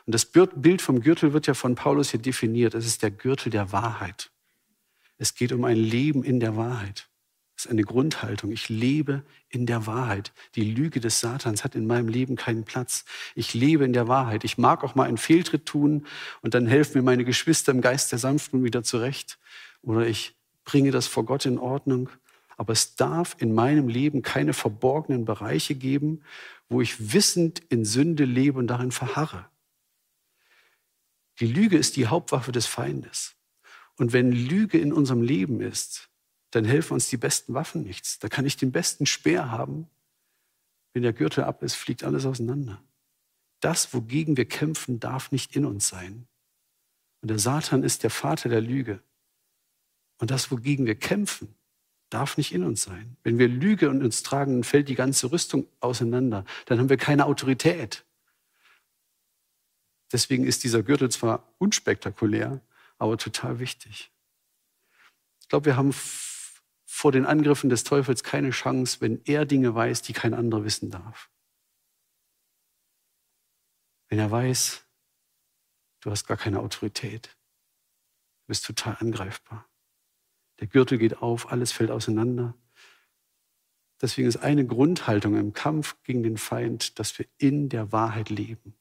[0.05, 2.73] Und das Bild vom Gürtel wird ja von Paulus hier definiert.
[2.73, 4.31] Es ist der Gürtel der Wahrheit.
[5.17, 7.10] Es geht um ein Leben in der Wahrheit.
[7.61, 8.51] Ist eine Grundhaltung.
[8.51, 10.33] Ich lebe in der Wahrheit.
[10.55, 13.05] Die Lüge des Satans hat in meinem Leben keinen Platz.
[13.35, 14.43] Ich lebe in der Wahrheit.
[14.43, 16.07] Ich mag auch mal einen Fehltritt tun
[16.41, 19.37] und dann helfen mir meine Geschwister im Geist der Sanftmut wieder zurecht.
[19.83, 22.09] Oder ich bringe das vor Gott in Ordnung.
[22.57, 26.23] Aber es darf in meinem Leben keine verborgenen Bereiche geben,
[26.67, 29.45] wo ich wissend in Sünde lebe und darin verharre.
[31.39, 33.35] Die Lüge ist die Hauptwaffe des Feindes.
[33.99, 36.10] Und wenn Lüge in unserem Leben ist,
[36.51, 38.19] dann helfen uns die besten Waffen nichts.
[38.19, 39.89] Da kann ich den besten Speer haben.
[40.93, 42.83] Wenn der Gürtel ab ist, fliegt alles auseinander.
[43.61, 46.27] Das, wogegen wir kämpfen, darf nicht in uns sein.
[47.21, 49.01] Und der Satan ist der Vater der Lüge.
[50.17, 51.55] Und das, wogegen wir kämpfen,
[52.09, 53.15] darf nicht in uns sein.
[53.23, 56.45] Wenn wir Lüge in uns tragen, dann fällt die ganze Rüstung auseinander.
[56.65, 58.03] Dann haben wir keine Autorität.
[60.11, 62.59] Deswegen ist dieser Gürtel zwar unspektakulär,
[62.97, 64.11] aber total wichtig.
[65.39, 65.93] Ich glaube, wir haben
[66.93, 70.91] vor den Angriffen des Teufels keine Chance, wenn er Dinge weiß, die kein anderer wissen
[70.91, 71.31] darf.
[74.09, 74.85] Wenn er weiß,
[76.01, 77.37] du hast gar keine Autorität,
[78.41, 79.65] du bist total angreifbar.
[80.59, 82.55] Der Gürtel geht auf, alles fällt auseinander.
[84.01, 88.75] Deswegen ist eine Grundhaltung im Kampf gegen den Feind, dass wir in der Wahrheit leben.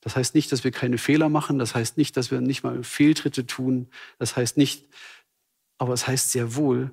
[0.00, 2.82] Das heißt nicht, dass wir keine Fehler machen, das heißt nicht, dass wir nicht mal
[2.82, 4.88] Fehltritte tun, das heißt nicht,
[5.78, 6.92] aber es heißt sehr wohl,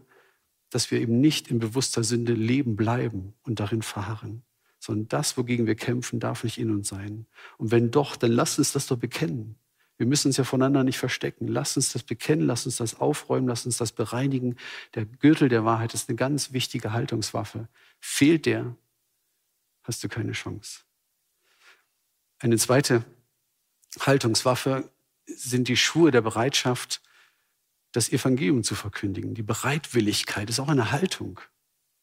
[0.70, 4.44] dass wir eben nicht in bewusster Sünde leben bleiben und darin verharren,
[4.80, 7.26] sondern das, wogegen wir kämpfen, darf nicht in uns sein.
[7.58, 9.58] Und wenn doch, dann lass uns das doch bekennen.
[9.98, 11.48] Wir müssen uns ja voneinander nicht verstecken.
[11.48, 14.58] Lass uns das bekennen, lass uns das aufräumen, lass uns das bereinigen.
[14.94, 17.70] Der Gürtel der Wahrheit ist eine ganz wichtige Haltungswaffe.
[18.00, 18.76] Fehlt der,
[19.84, 20.82] hast du keine Chance.
[22.40, 23.06] Eine zweite
[24.02, 24.90] Haltungswaffe
[25.26, 27.02] sind die Schuhe der Bereitschaft,
[27.96, 29.34] das Evangelium zu verkündigen.
[29.34, 31.40] Die Bereitwilligkeit ist auch eine Haltung.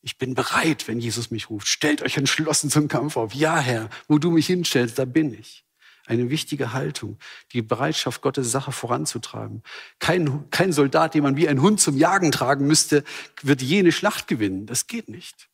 [0.00, 1.68] Ich bin bereit, wenn Jesus mich ruft.
[1.68, 3.34] Stellt euch entschlossen zum Kampf auf.
[3.34, 5.64] Ja, Herr, wo du mich hinstellst, da bin ich.
[6.06, 7.18] Eine wichtige Haltung,
[7.52, 9.62] die Bereitschaft, Gottes Sache voranzutragen.
[10.00, 13.04] Kein, kein Soldat, den man wie ein Hund zum Jagen tragen müsste,
[13.42, 14.66] wird jene Schlacht gewinnen.
[14.66, 15.48] Das geht nicht.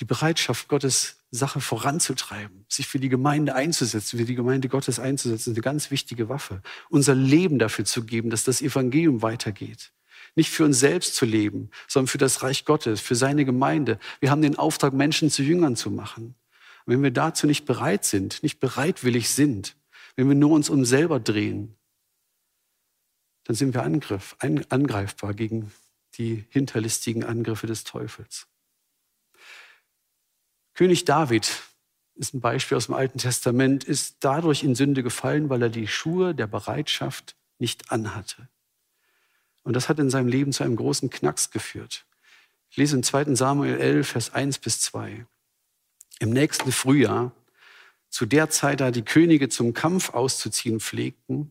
[0.00, 5.50] Die Bereitschaft, Gottes Sache voranzutreiben, sich für die Gemeinde einzusetzen, für die Gemeinde Gottes einzusetzen,
[5.50, 6.62] ist eine ganz wichtige Waffe.
[6.88, 9.92] Unser Leben dafür zu geben, dass das Evangelium weitergeht.
[10.34, 13.98] Nicht für uns selbst zu leben, sondern für das Reich Gottes, für seine Gemeinde.
[14.20, 16.34] Wir haben den Auftrag, Menschen zu Jüngern zu machen.
[16.86, 19.76] Und wenn wir dazu nicht bereit sind, nicht bereitwillig sind,
[20.16, 21.76] wenn wir nur uns um selber drehen,
[23.44, 25.70] dann sind wir angreifbar gegen
[26.14, 28.46] die hinterlistigen Angriffe des Teufels.
[30.80, 31.62] König David
[32.14, 35.86] ist ein Beispiel aus dem Alten Testament, ist dadurch in Sünde gefallen, weil er die
[35.86, 38.48] Schuhe der Bereitschaft nicht anhatte.
[39.62, 42.06] Und das hat in seinem Leben zu einem großen Knacks geführt.
[42.70, 43.34] Ich lese in 2.
[43.34, 45.26] Samuel 11, Vers 1 bis 2.
[46.18, 47.32] Im nächsten Frühjahr,
[48.08, 51.50] zu der Zeit, da die Könige zum Kampf auszuziehen pflegten,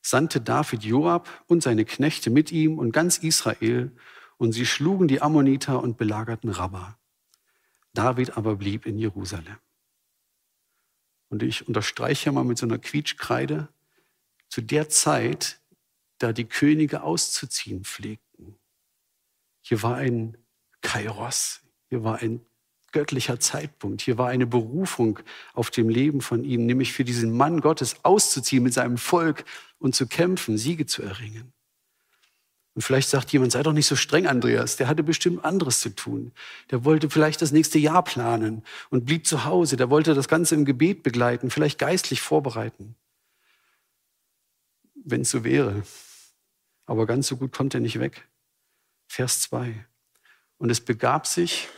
[0.00, 3.92] sandte David Joab und seine Knechte mit ihm und ganz Israel,
[4.38, 6.96] und sie schlugen die Ammoniter und belagerten Rabba.
[7.94, 9.58] David aber blieb in Jerusalem.
[11.28, 13.68] Und ich unterstreiche mal mit so einer Quietschkreide,
[14.48, 15.60] zu der Zeit,
[16.18, 18.56] da die Könige auszuziehen pflegten.
[19.62, 20.36] Hier war ein
[20.80, 22.44] Kairos, hier war ein
[22.92, 25.18] göttlicher Zeitpunkt, hier war eine Berufung
[25.54, 29.44] auf dem Leben von ihm, nämlich für diesen Mann Gottes auszuziehen mit seinem Volk
[29.78, 31.52] und zu kämpfen, Siege zu erringen.
[32.74, 34.76] Und vielleicht sagt jemand, sei doch nicht so streng, Andreas.
[34.76, 36.32] Der hatte bestimmt anderes zu tun.
[36.70, 39.76] Der wollte vielleicht das nächste Jahr planen und blieb zu Hause.
[39.76, 42.96] Der wollte das Ganze im Gebet begleiten, vielleicht geistlich vorbereiten.
[45.04, 45.84] Wenn es so wäre.
[46.86, 48.26] Aber ganz so gut kommt er nicht weg.
[49.06, 49.86] Vers 2.
[50.58, 51.68] Und es begab sich,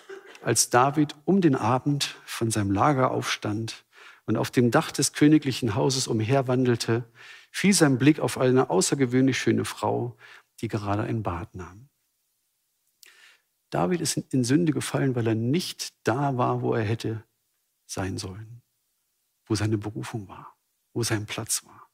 [0.42, 3.84] als David um den Abend von seinem Lager aufstand
[4.24, 7.04] und auf dem Dach des königlichen Hauses umherwandelte,
[7.50, 10.16] fiel sein Blick auf eine außergewöhnlich schöne Frau,
[10.60, 11.88] die gerade ein Bad nahm.
[13.70, 17.24] David ist in Sünde gefallen, weil er nicht da war, wo er hätte
[17.86, 18.62] sein sollen,
[19.46, 20.56] wo seine Berufung war,
[20.92, 21.90] wo sein Platz war.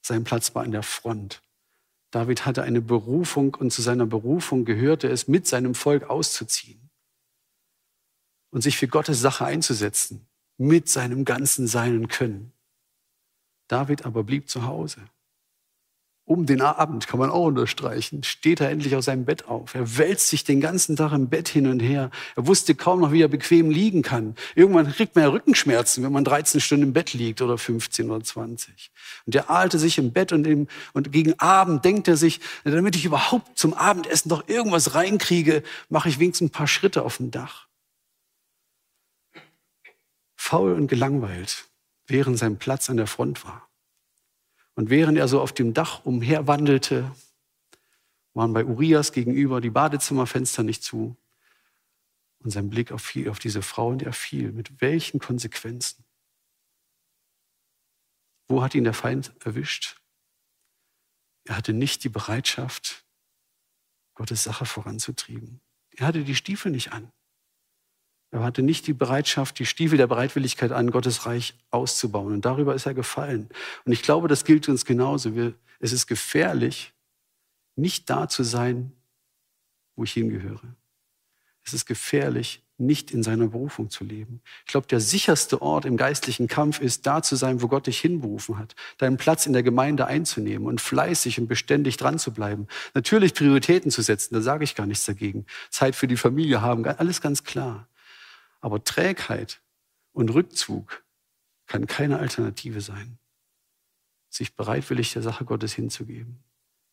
[0.00, 1.42] Sein Platz war an der Front.
[2.10, 6.90] David hatte eine Berufung und zu seiner Berufung gehörte es, mit seinem Volk auszuziehen
[8.50, 12.52] und sich für Gottes Sache einzusetzen, mit seinem ganzen Sein und Können.
[13.66, 15.08] David aber blieb zu Hause
[16.28, 19.74] um den Abend, kann man auch unterstreichen, steht er endlich aus seinem Bett auf.
[19.74, 22.10] Er wälzt sich den ganzen Tag im Bett hin und her.
[22.36, 24.34] Er wusste kaum noch, wie er bequem liegen kann.
[24.54, 28.22] Irgendwann kriegt man ja Rückenschmerzen, wenn man 13 Stunden im Bett liegt oder 15 oder
[28.22, 28.90] 20.
[29.26, 32.94] Und er ahlte sich im Bett und, im, und gegen Abend denkt er sich, damit
[32.94, 37.30] ich überhaupt zum Abendessen doch irgendwas reinkriege, mache ich wenigstens ein paar Schritte auf dem
[37.30, 37.68] Dach.
[40.36, 41.64] Faul und gelangweilt,
[42.06, 43.67] während sein Platz an der Front war.
[44.78, 47.12] Und während er so auf dem Dach umherwandelte,
[48.32, 51.16] waren bei Urias gegenüber die Badezimmerfenster nicht zu.
[52.38, 54.52] Und sein Blick auf, auf diese Frau, und er fiel.
[54.52, 56.04] Mit welchen Konsequenzen?
[58.46, 60.00] Wo hat ihn der Feind erwischt?
[61.42, 63.04] Er hatte nicht die Bereitschaft,
[64.14, 65.60] Gottes Sache voranzutrieben.
[65.96, 67.10] Er hatte die Stiefel nicht an.
[68.30, 72.34] Er hatte nicht die Bereitschaft, die Stiefel der Bereitwilligkeit an, Gottes Reich auszubauen.
[72.34, 73.48] Und darüber ist er gefallen.
[73.84, 75.34] Und ich glaube, das gilt uns genauso.
[75.34, 76.92] Wir, es ist gefährlich,
[77.74, 78.92] nicht da zu sein,
[79.96, 80.76] wo ich hingehöre.
[81.64, 84.40] Es ist gefährlich, nicht in seiner Berufung zu leben.
[84.64, 87.98] Ich glaube, der sicherste Ort im geistlichen Kampf ist, da zu sein, wo Gott dich
[87.98, 92.68] hinberufen hat, deinen Platz in der Gemeinde einzunehmen und fleißig und beständig dran zu bleiben.
[92.94, 95.44] Natürlich Prioritäten zu setzen, da sage ich gar nichts dagegen.
[95.70, 97.88] Zeit für die Familie haben, alles ganz klar.
[98.60, 99.62] Aber Trägheit
[100.12, 101.04] und Rückzug
[101.66, 103.18] kann keine Alternative sein.
[104.28, 106.42] Sich bereitwillig der Sache Gottes hinzugeben,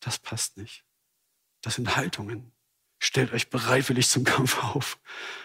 [0.00, 0.84] das passt nicht.
[1.62, 2.52] Das sind Haltungen.
[2.98, 4.98] Stellt euch bereitwillig zum Kampf auf.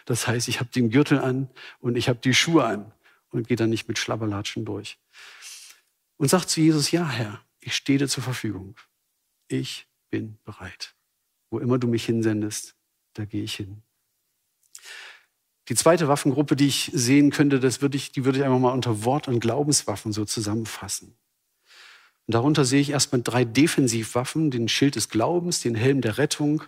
[0.05, 2.93] Das heißt, ich habe den Gürtel an und ich habe die Schuhe an
[3.29, 4.99] und gehe dann nicht mit Schlabberlatschen durch.
[6.17, 8.75] Und sagt zu Jesus, ja Herr, ich stehe dir zur Verfügung.
[9.47, 10.95] Ich bin bereit.
[11.49, 12.75] Wo immer du mich hinsendest,
[13.13, 13.84] da gehe ich hin.
[15.69, 18.74] Die zweite Waffengruppe, die ich sehen könnte, das würde ich, die würde ich einfach mal
[18.74, 21.15] unter Wort- und Glaubenswaffen so zusammenfassen.
[22.28, 26.63] Und darunter sehe ich erstmal drei Defensivwaffen, den Schild des Glaubens, den Helm der Rettung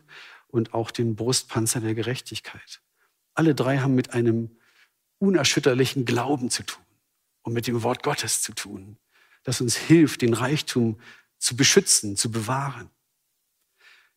[0.48, 2.82] und auch den Brustpanzer der Gerechtigkeit.
[3.34, 4.58] Alle drei haben mit einem
[5.18, 6.84] unerschütterlichen Glauben zu tun
[7.42, 8.98] und mit dem Wort Gottes zu tun,
[9.44, 11.00] das uns hilft, den Reichtum
[11.40, 12.90] zu beschützen, zu bewahren.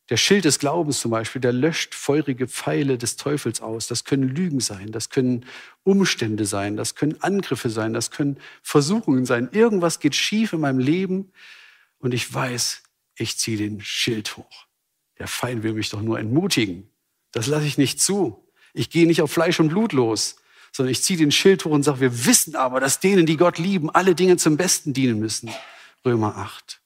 [0.08, 3.88] Der Schild des Glaubens zum Beispiel, der löscht feurige Pfeile des Teufels aus.
[3.88, 5.44] Das können Lügen sein, das können
[5.82, 9.48] Umstände sein, das können Angriffe sein, das können Versuchungen sein.
[9.50, 11.32] Irgendwas geht schief in meinem Leben
[11.98, 12.82] und ich weiß,
[13.16, 14.66] ich ziehe den Schild hoch.
[15.18, 16.88] Der Feind will mich doch nur entmutigen.
[17.32, 18.48] Das lasse ich nicht zu.
[18.74, 20.36] Ich gehe nicht auf Fleisch und Blut los,
[20.70, 23.58] sondern ich ziehe den Schild hoch und sage, wir wissen aber, dass denen, die Gott
[23.58, 25.50] lieben, alle Dinge zum Besten dienen müssen.
[26.04, 26.80] Römer 8.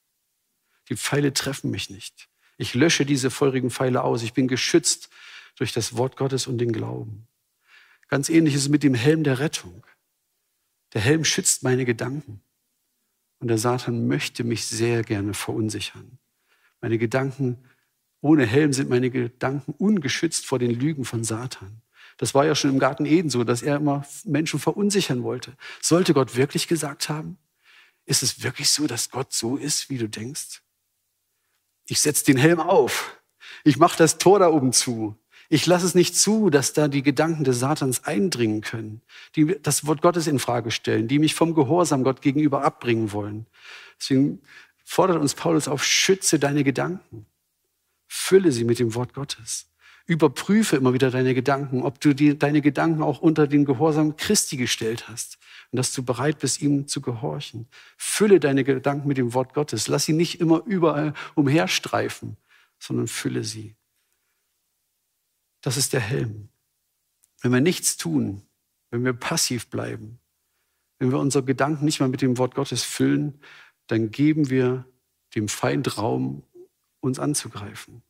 [0.89, 2.30] Die Pfeile treffen mich nicht.
[2.61, 4.21] Ich lösche diese feurigen Pfeile aus.
[4.21, 5.09] Ich bin geschützt
[5.55, 7.25] durch das Wort Gottes und den Glauben.
[8.07, 9.83] Ganz ähnlich ist es mit dem Helm der Rettung.
[10.93, 12.43] Der Helm schützt meine Gedanken.
[13.39, 16.19] Und der Satan möchte mich sehr gerne verunsichern.
[16.81, 17.57] Meine Gedanken,
[18.21, 21.81] ohne Helm sind meine Gedanken ungeschützt vor den Lügen von Satan.
[22.17, 25.57] Das war ja schon im Garten Eden so, dass er immer Menschen verunsichern wollte.
[25.81, 27.39] Sollte Gott wirklich gesagt haben?
[28.05, 30.61] Ist es wirklich so, dass Gott so ist, wie du denkst?
[31.91, 33.19] Ich setze den Helm auf.
[33.65, 35.17] Ich mache das Tor da oben zu.
[35.49, 39.01] Ich lasse es nicht zu, dass da die Gedanken des Satans eindringen können,
[39.35, 43.45] die das Wort Gottes in Frage stellen, die mich vom Gehorsam Gott gegenüber abbringen wollen.
[43.99, 44.39] Deswegen
[44.85, 47.25] fordert uns Paulus auf, schütze deine Gedanken.
[48.07, 49.67] Fülle sie mit dem Wort Gottes.
[50.05, 54.55] Überprüfe immer wieder deine Gedanken, ob du die, deine Gedanken auch unter den Gehorsam Christi
[54.55, 55.39] gestellt hast
[55.71, 57.67] und dass du bereit bist, ihm zu gehorchen.
[57.97, 59.87] Fülle deine Gedanken mit dem Wort Gottes.
[59.87, 62.37] Lass sie nicht immer überall umherstreifen,
[62.77, 63.75] sondern fülle sie.
[65.61, 66.49] Das ist der Helm.
[67.41, 68.41] Wenn wir nichts tun,
[68.89, 70.19] wenn wir passiv bleiben,
[70.99, 73.39] wenn wir unsere Gedanken nicht mal mit dem Wort Gottes füllen,
[73.87, 74.85] dann geben wir
[75.35, 76.43] dem Feind Raum,
[76.99, 78.03] uns anzugreifen,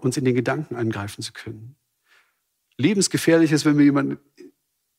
[0.00, 1.76] uns in den Gedanken angreifen zu können.
[2.76, 4.18] Lebensgefährlich ist, wenn mir jemand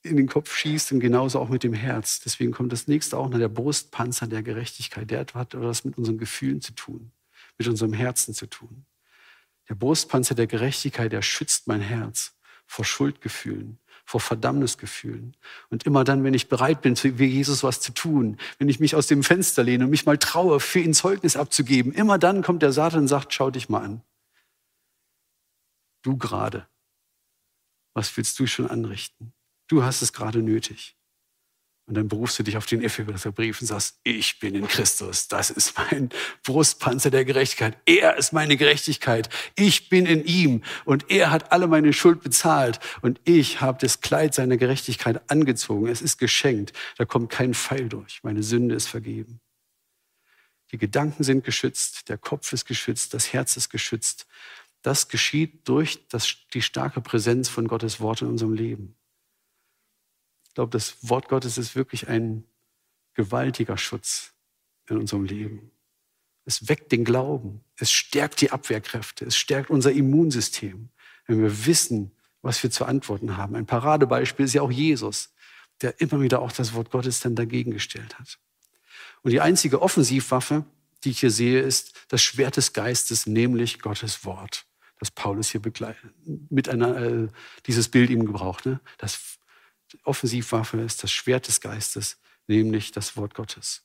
[0.10, 2.19] in den Kopf schießt und genauso auch mit dem Herz.
[2.19, 5.10] Deswegen kommt das nächste auch nach der Brustpanzer der Gerechtigkeit.
[5.10, 7.12] Der hat etwas mit unseren Gefühlen zu tun,
[7.58, 8.86] mit unserem Herzen zu tun.
[9.69, 12.34] Der Brustpanzer der Gerechtigkeit, der schützt mein Herz
[12.65, 15.38] vor Schuldgefühlen, vor Verdammnisgefühlen.
[15.69, 18.95] Und immer dann, wenn ich bereit bin, für Jesus was zu tun, wenn ich mich
[18.95, 22.62] aus dem Fenster lehne und mich mal traue, für ihn Zeugnis abzugeben, immer dann kommt
[22.62, 24.02] der Satan und sagt, schau dich mal an.
[26.02, 26.67] Du gerade.
[27.93, 29.34] Was willst du schon anrichten?
[29.69, 30.97] Du hast es gerade nötig.
[31.86, 35.27] Und dann berufst du dich auf den Epheserbrief und sagst, ich bin in Christus.
[35.27, 36.10] Das ist mein
[36.43, 37.77] Brustpanzer der Gerechtigkeit.
[37.86, 39.27] Er ist meine Gerechtigkeit.
[39.55, 40.63] Ich bin in ihm.
[40.86, 42.79] Und er hat alle meine Schuld bezahlt.
[43.01, 45.88] Und ich habe das Kleid seiner Gerechtigkeit angezogen.
[45.88, 46.73] Es ist geschenkt.
[46.97, 48.19] Da kommt kein Pfeil durch.
[48.21, 49.39] Meine Sünde ist vergeben.
[50.71, 52.08] Die Gedanken sind geschützt.
[52.08, 53.15] Der Kopf ist geschützt.
[53.15, 54.27] Das Herz ist geschützt.
[54.84, 58.98] Das geschieht durch das, die starke Präsenz von Gottes Wort in unserem Leben.
[60.60, 62.43] Glaube, das Wort Gottes ist wirklich ein
[63.13, 64.34] gewaltiger Schutz
[64.89, 65.72] in unserem Leben.
[66.43, 70.89] Es weckt den Glauben, es stärkt die Abwehrkräfte, es stärkt unser Immunsystem,
[71.28, 73.56] wenn wir wissen, was wir zu antworten haben.
[73.56, 75.34] Ein Paradebeispiel ist ja auch Jesus,
[75.80, 78.38] der immer wieder auch das Wort Gottes dann dagegen gestellt hat.
[79.22, 80.65] Und die einzige Offensivwaffe,
[81.06, 84.65] die ich hier sehe, ist das Schwert des Geistes, nämlich Gottes Wort,
[85.00, 85.62] das Paulus hier
[86.50, 87.28] mit einer, äh,
[87.65, 88.65] dieses Bild ihm gebraucht.
[88.65, 88.82] Ne?
[88.98, 89.38] Das
[90.04, 93.84] Offensivwaffe ist das Schwert des Geistes, nämlich das Wort Gottes.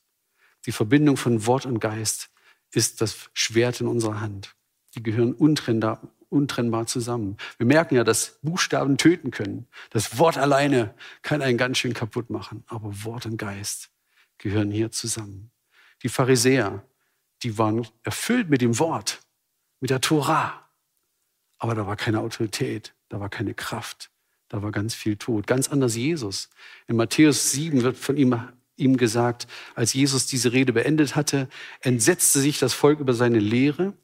[0.65, 2.29] Die Verbindung von Wort und Geist
[2.71, 4.55] ist das Schwert in unserer Hand.
[4.95, 7.37] Die gehören untrennbar, untrennbar zusammen.
[7.57, 9.67] Wir merken ja, dass Buchstaben töten können.
[9.91, 12.63] Das Wort alleine kann einen ganz schön kaputt machen.
[12.67, 13.91] Aber Wort und Geist
[14.37, 15.51] gehören hier zusammen.
[16.03, 16.83] Die Pharisäer,
[17.43, 19.21] die waren erfüllt mit dem Wort,
[19.79, 20.69] mit der Torah.
[21.57, 24.11] Aber da war keine Autorität, da war keine Kraft,
[24.55, 25.47] da war ganz viel Tod.
[25.47, 26.49] Ganz anders Jesus.
[26.87, 28.39] In Matthäus 7 wird von ihm,
[28.77, 31.49] ihm gesagt, als Jesus diese Rede beendet hatte,
[31.81, 33.97] entsetzte sich das Volk über seine Lehre,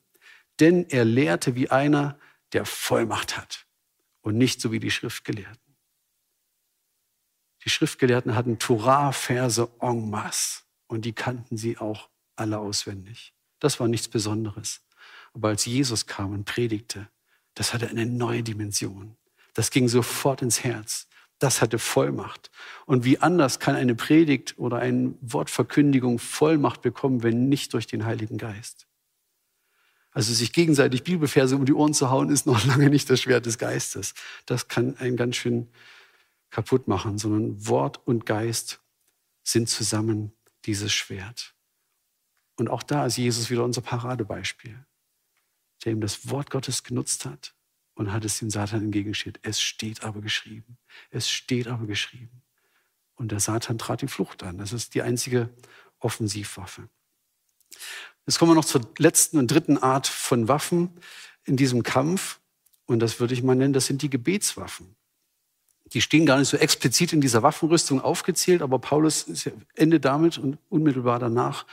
[0.60, 2.20] denn er lehrte wie einer,
[2.52, 3.66] der Vollmacht hat
[4.20, 5.78] und nicht so wie die Schriftgelehrten.
[7.64, 13.34] Die Schriftgelehrten hatten Torah-Verse en masse und die kannten sie auch alle auswendig.
[13.60, 14.82] Das war nichts Besonderes.
[15.32, 17.08] Aber als Jesus kam und predigte,
[17.54, 19.16] das hatte eine neue Dimension.
[19.54, 21.08] Das ging sofort ins Herz.
[21.40, 22.52] Das hatte Vollmacht.
[22.86, 28.06] Und wie anders kann eine Predigt oder eine Wortverkündigung Vollmacht bekommen, wenn nicht durch den
[28.06, 28.88] Heiligen Geist?
[30.12, 33.46] Also sich gegenseitig Bibelverse um die Ohren zu hauen, ist noch lange nicht das Schwert
[33.46, 34.14] des Geistes.
[34.46, 35.70] Das kann einen ganz schön
[36.50, 38.82] kaputt machen, sondern Wort und Geist
[39.44, 40.34] sind zusammen
[40.66, 41.56] dieses Schwert.
[42.58, 44.86] Und auch da ist Jesus wieder unser Paradebeispiel,
[45.84, 47.56] der ihm das Wort Gottes genutzt hat,
[48.02, 49.40] und hat es dem Satan entgegengestellt.
[49.44, 50.78] Es steht aber geschrieben.
[51.12, 52.42] Es steht aber geschrieben.
[53.16, 54.58] Und der Satan trat die Flucht an.
[54.58, 55.50] Das ist die einzige
[56.00, 56.90] Offensivwaffe.
[58.26, 60.90] Jetzt kommen wir noch zur letzten und dritten Art von Waffen
[61.46, 62.40] in diesem Kampf.
[62.86, 64.96] Und das würde ich mal nennen, das sind die Gebetswaffen.
[65.94, 69.26] Die stehen gar nicht so explizit in dieser Waffenrüstung aufgezählt, aber Paulus
[69.76, 71.66] endet damit und unmittelbar danach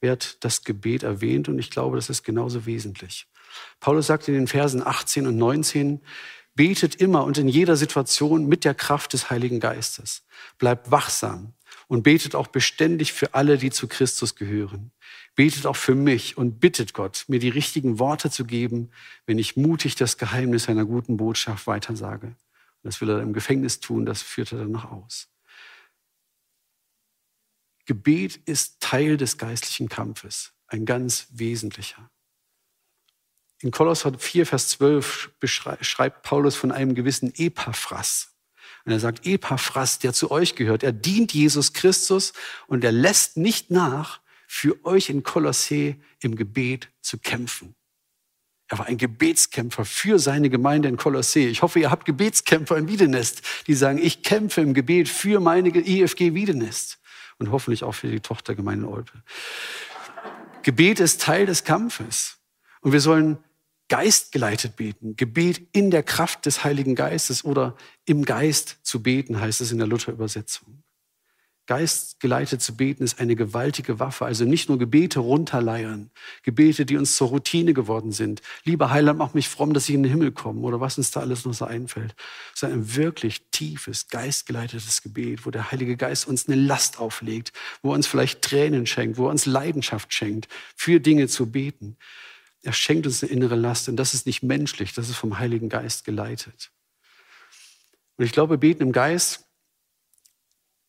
[0.00, 1.48] wird das Gebet erwähnt.
[1.48, 3.28] Und ich glaube, das ist genauso wesentlich.
[3.80, 6.00] Paulus sagt in den Versen 18 und 19,
[6.56, 10.24] betet immer und in jeder Situation mit der Kraft des Heiligen Geistes.
[10.58, 11.52] Bleibt wachsam
[11.86, 14.90] und betet auch beständig für alle, die zu Christus gehören.
[15.36, 18.90] Betet auch für mich und bittet Gott, mir die richtigen Worte zu geben,
[19.26, 22.34] wenn ich mutig das Geheimnis einer guten Botschaft weitersage.
[22.82, 25.28] Das will er im Gefängnis tun, das führt er dann noch aus.
[27.84, 32.10] Gebet ist Teil des geistlichen Kampfes, ein ganz wesentlicher.
[33.60, 35.30] In Kolosser 4, Vers 12
[35.80, 38.32] schreibt Paulus von einem gewissen Epaphras.
[38.84, 42.32] Und er sagt, Epaphras, der zu euch gehört, er dient Jesus Christus
[42.66, 47.74] und er lässt nicht nach, für euch in Kolossee im Gebet zu kämpfen.
[48.68, 51.48] Er war ein Gebetskämpfer für seine Gemeinde in Kolossee.
[51.48, 55.68] Ich hoffe, ihr habt Gebetskämpfer in Wiedenest, die sagen, ich kämpfe im Gebet für meine
[55.68, 56.98] IFG Wiedenest
[57.38, 59.22] und hoffentlich auch für die Tochtergemeinde Olpe.
[60.62, 62.38] Gebet ist Teil des Kampfes
[62.80, 63.38] und wir sollen
[63.88, 65.16] geistgeleitet beten.
[65.16, 69.78] Gebet in der Kraft des Heiligen Geistes oder im Geist zu beten, heißt es in
[69.78, 70.82] der Luther-Übersetzung.
[71.66, 74.24] Geistgeleitet zu beten ist eine gewaltige Waffe.
[74.24, 76.10] Also nicht nur Gebete runterleiern,
[76.44, 78.40] Gebete, die uns zur Routine geworden sind.
[78.62, 81.20] Lieber Heiland, mach mich fromm, dass ich in den Himmel komme oder was uns da
[81.20, 82.14] alles noch so einfällt.
[82.54, 87.90] Sondern ein wirklich tiefes, geistgeleitetes Gebet, wo der Heilige Geist uns eine Last auflegt, wo
[87.90, 91.96] er uns vielleicht Tränen schenkt, wo er uns Leidenschaft schenkt, für Dinge zu beten.
[92.66, 95.68] Er schenkt uns eine innere Last und das ist nicht menschlich, das ist vom Heiligen
[95.68, 96.72] Geist geleitet.
[98.16, 99.44] Und ich glaube, Beten im Geist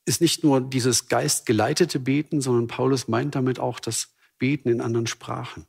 [0.05, 5.05] ist nicht nur dieses geistgeleitete Beten, sondern Paulus meint damit auch das Beten in anderen
[5.05, 5.67] Sprachen.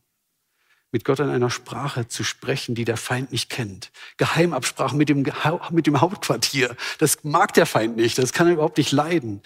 [0.93, 3.93] Mit Gott in einer Sprache zu sprechen, die der Feind nicht kennt.
[4.17, 5.31] Geheimabsprachen mit dem,
[5.73, 6.75] mit dem Hauptquartier.
[6.97, 8.17] Das mag der Feind nicht.
[8.17, 9.43] Das kann er überhaupt nicht leiden.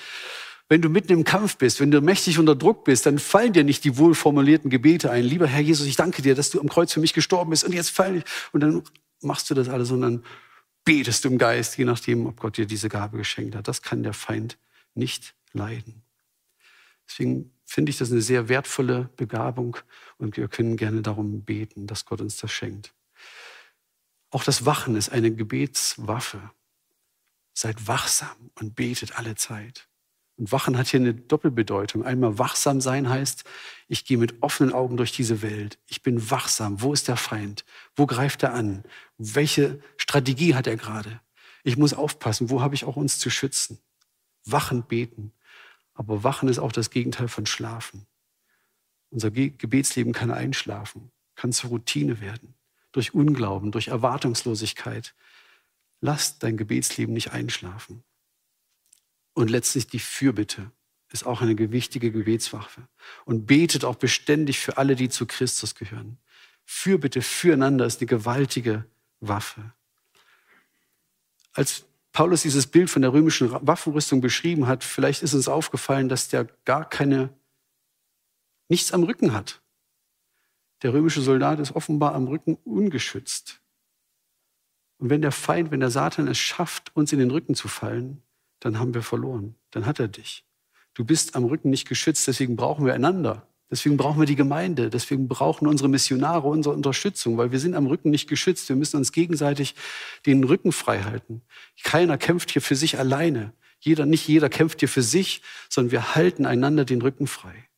[0.73, 3.62] Wenn du mitten im Kampf bist, wenn du mächtig unter Druck bist, dann fallen dir
[3.62, 5.23] nicht die wohlformulierten Gebete ein.
[5.23, 7.75] Lieber Herr Jesus, ich danke dir, dass du am Kreuz für mich gestorben bist und
[7.75, 8.25] jetzt fallen ich.
[8.53, 8.83] Und dann
[9.20, 10.25] machst du das alles und dann
[10.83, 13.68] betest du im Geist, je nachdem, ob Gott dir diese Gabe geschenkt hat.
[13.68, 14.57] Das kann der Feind
[14.95, 16.01] nicht leiden.
[17.07, 19.77] Deswegen finde ich das eine sehr wertvolle Begabung
[20.16, 22.95] und wir können gerne darum beten, dass Gott uns das schenkt.
[24.31, 26.51] Auch das Wachen ist eine Gebetswaffe.
[27.53, 29.87] Seid wachsam und betet alle Zeit.
[30.43, 32.05] Und Wachen hat hier eine Doppelbedeutung.
[32.05, 33.45] Einmal wachsam sein heißt,
[33.86, 35.78] ich gehe mit offenen Augen durch diese Welt.
[35.86, 36.82] Ich bin wachsam.
[36.82, 37.64] Wo ist der Feind?
[37.95, 38.82] Wo greift er an?
[39.18, 41.20] Welche Strategie hat er gerade?
[41.62, 42.51] Ich muss aufpassen.
[42.51, 43.78] Wo habe ich auch uns zu schützen?
[44.45, 45.32] Wachen beten.
[45.95, 48.09] Aber Wachen ist auch das Gegenteil von Schlafen.
[49.11, 52.57] Unser Gebetsleben kann einschlafen, kann zur Routine werden.
[52.90, 55.14] Durch Unglauben, durch Erwartungslosigkeit.
[56.01, 58.03] Lass dein Gebetsleben nicht einschlafen.
[59.35, 60.70] Und letztlich die Fürbitte
[61.11, 62.89] ist auch eine gewichtige Gebetswaffe.
[63.24, 66.18] Und betet auch beständig für alle, die zu Christus gehören.
[66.64, 68.87] Fürbitte füreinander ist eine gewaltige
[69.20, 69.72] Waffe.
[71.53, 76.28] Als Paulus dieses Bild von der römischen Waffenrüstung beschrieben hat, vielleicht ist uns aufgefallen, dass
[76.28, 77.30] der gar keine,
[78.68, 79.62] nichts am Rücken hat.
[80.83, 83.61] Der römische Soldat ist offenbar am Rücken ungeschützt.
[84.99, 88.22] Und wenn der Feind, wenn der Satan es schafft, uns in den Rücken zu fallen,
[88.63, 89.57] dann haben wir verloren.
[89.73, 90.45] Dann hat er dich.
[90.95, 93.49] Du bist am Rücken nicht geschützt, deswegen brauchen wir einander.
[93.71, 97.87] Deswegen brauchen wir die Gemeinde, deswegen brauchen unsere Missionare unsere Unterstützung, weil wir sind am
[97.87, 98.69] Rücken nicht geschützt.
[98.69, 99.75] Wir müssen uns gegenseitig
[100.27, 101.41] den Rücken frei halten.
[101.83, 103.53] Keiner kämpft hier für sich alleine.
[103.81, 107.69] Jeder, nicht jeder kämpft hier für sich, sondern wir halten einander den Rücken frei.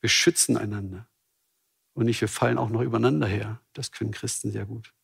[0.00, 1.08] Wir schützen einander.
[1.92, 3.60] Und nicht, wir fallen auch noch übereinander her.
[3.74, 4.94] Das können Christen sehr gut.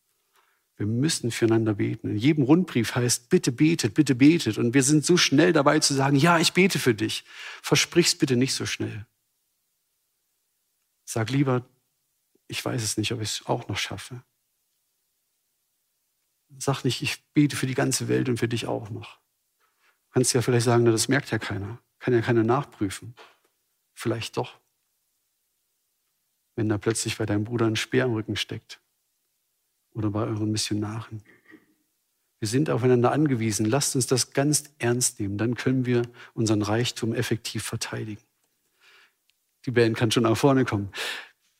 [0.77, 2.11] Wir müssen füreinander beten.
[2.11, 4.59] In jedem Rundbrief heißt, bitte betet, bitte betet.
[4.59, 7.25] Und wir sind so schnell dabei zu sagen, ja, ich bete für dich.
[7.63, 9.07] Versprich's bitte nicht so schnell.
[11.03, 11.65] Sag lieber,
[12.47, 14.23] ich weiß es nicht, ob ich es auch noch schaffe.
[16.59, 19.19] Sag nicht, ich bete für die ganze Welt und für dich auch noch.
[20.11, 21.81] Kannst ja vielleicht sagen, das merkt ja keiner.
[21.99, 23.15] Kann ja keiner nachprüfen.
[23.95, 24.59] Vielleicht doch.
[26.55, 28.79] Wenn da plötzlich bei deinem Bruder ein Speer im Rücken steckt.
[29.97, 31.23] Oder bei euren Missionaren.
[32.39, 33.65] Wir sind aufeinander angewiesen.
[33.65, 35.39] Lasst uns das ganz ernst nehmen.
[35.39, 36.03] Dann können wir
[36.35, 38.21] unseren Reichtum effektiv verteidigen.
[39.65, 40.91] Die Band kann schon nach vorne kommen.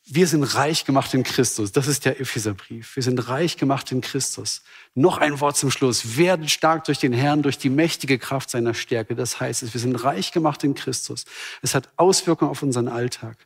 [0.04, 1.72] Wir sind reich gemacht in Christus.
[1.72, 2.94] Das ist der Epheserbrief.
[2.94, 4.62] Wir sind reich gemacht in Christus.
[4.94, 6.16] Noch ein Wort zum Schluss.
[6.16, 9.16] Werden stark durch den Herrn, durch die mächtige Kraft seiner Stärke.
[9.16, 11.24] Das heißt es, wir sind reich gemacht in Christus.
[11.60, 13.36] Es hat Auswirkungen auf unseren Alltag.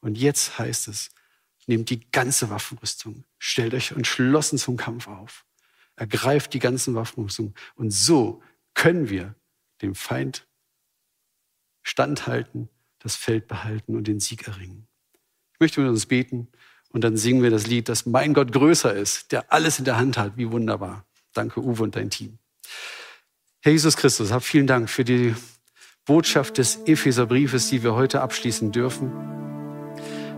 [0.00, 1.10] Und jetzt heißt es,
[1.66, 5.44] nehmt die ganze Waffenrüstung, stellt euch entschlossen zum Kampf auf.
[5.96, 7.54] Ergreift die ganzen Waffenrüstung.
[7.74, 8.42] Und so
[8.74, 9.34] können wir
[9.82, 10.46] dem Feind
[11.82, 14.88] standhalten das Feld behalten und den Sieg erringen.
[15.54, 16.48] Ich möchte mit uns beten
[16.90, 19.96] und dann singen wir das Lied, dass mein Gott größer ist, der alles in der
[19.96, 20.36] Hand hat.
[20.36, 21.06] Wie wunderbar.
[21.32, 22.38] Danke, Uwe und dein Team.
[23.60, 25.34] Herr Jesus Christus, hab vielen Dank für die
[26.04, 29.55] Botschaft des Epheserbriefes, die wir heute abschließen dürfen.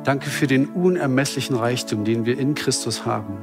[0.04, 3.38] Danke für den unermesslichen Reichtum, den wir in Christus haben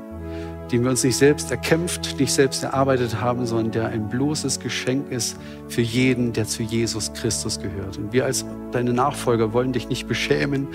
[0.72, 5.12] den wir uns nicht selbst erkämpft, nicht selbst erarbeitet haben, sondern der ein bloßes Geschenk
[5.12, 5.38] ist
[5.68, 7.98] für jeden, der zu Jesus Christus gehört.
[7.98, 10.68] Und wir als deine Nachfolger wollen dich nicht beschämen,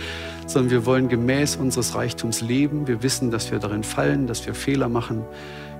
[0.47, 2.87] sondern wir wollen gemäß unseres Reichtums leben.
[2.87, 5.24] Wir wissen, dass wir darin fallen, dass wir Fehler machen.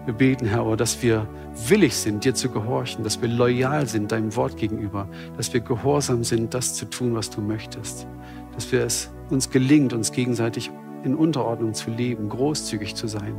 [0.07, 1.29] Wir beten, Herr, oh, dass wir
[1.69, 6.25] willig sind, dir zu gehorchen, dass wir loyal sind deinem Wort gegenüber, dass wir gehorsam
[6.25, 8.07] sind, das zu tun, was du möchtest,
[8.61, 10.71] dass wir es uns gelingt, uns gegenseitig
[11.03, 13.35] in Unterordnung zu leben, großzügig zu sein,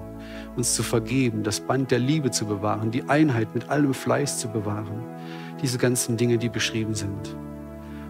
[0.56, 4.48] uns zu vergeben, das Band der Liebe zu bewahren, die Einheit mit allem Fleiß zu
[4.48, 5.04] bewahren.
[5.62, 7.36] Diese ganzen Dinge, die beschrieben sind.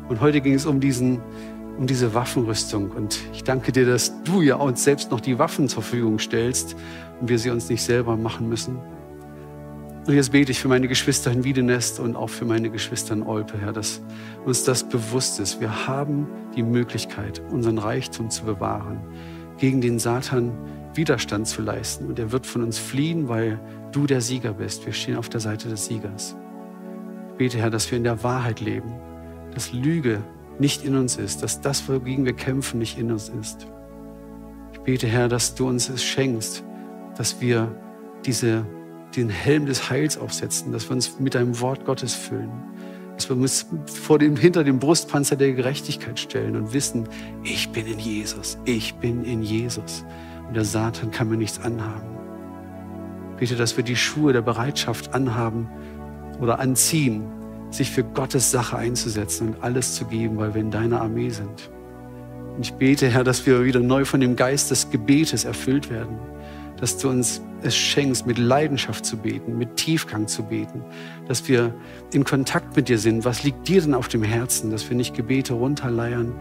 [0.07, 1.19] Und heute ging es um, diesen,
[1.77, 2.91] um diese Waffenrüstung.
[2.91, 6.77] Und ich danke dir, dass du ja uns selbst noch die Waffen zur Verfügung stellst
[7.19, 8.79] und wir sie uns nicht selber machen müssen.
[10.07, 13.21] Und jetzt bete ich für meine Geschwister in Wiedenest und auch für meine Geschwister in
[13.21, 14.01] Olpe, Herr, dass
[14.45, 15.61] uns das bewusst ist.
[15.61, 18.99] Wir haben die Möglichkeit, unseren Reichtum zu bewahren,
[19.59, 20.51] gegen den Satan
[20.95, 22.07] Widerstand zu leisten.
[22.07, 23.59] Und er wird von uns fliehen, weil
[23.91, 24.87] du der Sieger bist.
[24.87, 26.35] Wir stehen auf der Seite des Siegers.
[27.33, 28.91] Ich bete, Herr, dass wir in der Wahrheit leben,
[29.53, 30.23] dass Lüge
[30.57, 33.67] nicht in uns ist, dass das, wogegen wir kämpfen, nicht in uns ist.
[34.73, 36.63] Ich bete, Herr, dass du uns es schenkst,
[37.17, 37.71] dass wir
[38.25, 38.65] diese
[39.15, 42.51] den Helm des Heils aufsetzen, dass wir uns mit deinem Wort Gottes füllen,
[43.15, 47.07] dass wir uns vor dem, hinter dem Brustpanzer der Gerechtigkeit stellen und wissen,
[47.43, 50.05] ich bin in Jesus, ich bin in Jesus
[50.47, 52.09] und der Satan kann mir nichts anhaben.
[53.37, 55.67] Bitte, dass wir die Schuhe der Bereitschaft anhaben
[56.39, 57.23] oder anziehen,
[57.71, 61.71] sich für Gottes Sache einzusetzen und alles zu geben, weil wir in deiner Armee sind.
[62.55, 66.19] Und ich bete, Herr, dass wir wieder neu von dem Geist des Gebetes erfüllt werden,
[66.79, 70.83] dass du uns es schenkst, mit Leidenschaft zu beten, mit Tiefgang zu beten,
[71.27, 71.73] dass wir
[72.11, 73.23] in Kontakt mit dir sind.
[73.25, 76.33] Was liegt dir denn auf dem Herzen, dass wir nicht Gebete runterleiern,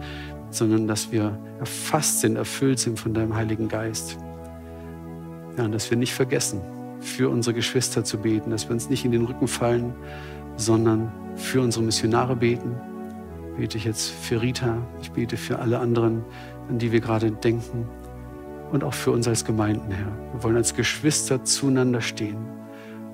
[0.51, 4.17] sondern dass wir erfasst sind, erfüllt sind von deinem Heiligen Geist.
[5.57, 6.61] Ja, und dass wir nicht vergessen,
[6.99, 9.93] für unsere Geschwister zu beten, dass wir uns nicht in den Rücken fallen,
[10.57, 12.75] sondern für unsere Missionare beten.
[13.57, 16.23] Bete ich jetzt für Rita, ich bete für alle anderen,
[16.69, 17.87] an die wir gerade denken
[18.71, 20.11] und auch für uns als Gemeinden, Herr.
[20.33, 22.37] Wir wollen als Geschwister zueinander stehen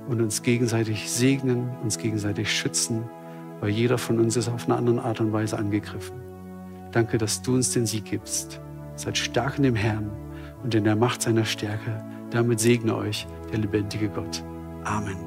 [0.07, 3.03] und uns gegenseitig segnen, uns gegenseitig schützen,
[3.59, 6.21] weil jeder von uns ist auf eine andere Art und Weise angegriffen.
[6.91, 8.61] Danke, dass du uns den Sieg gibst.
[8.95, 10.09] Seid stark in dem Herrn
[10.63, 12.03] und in der Macht seiner Stärke.
[12.31, 14.43] Damit segne euch der lebendige Gott.
[14.83, 15.26] Amen.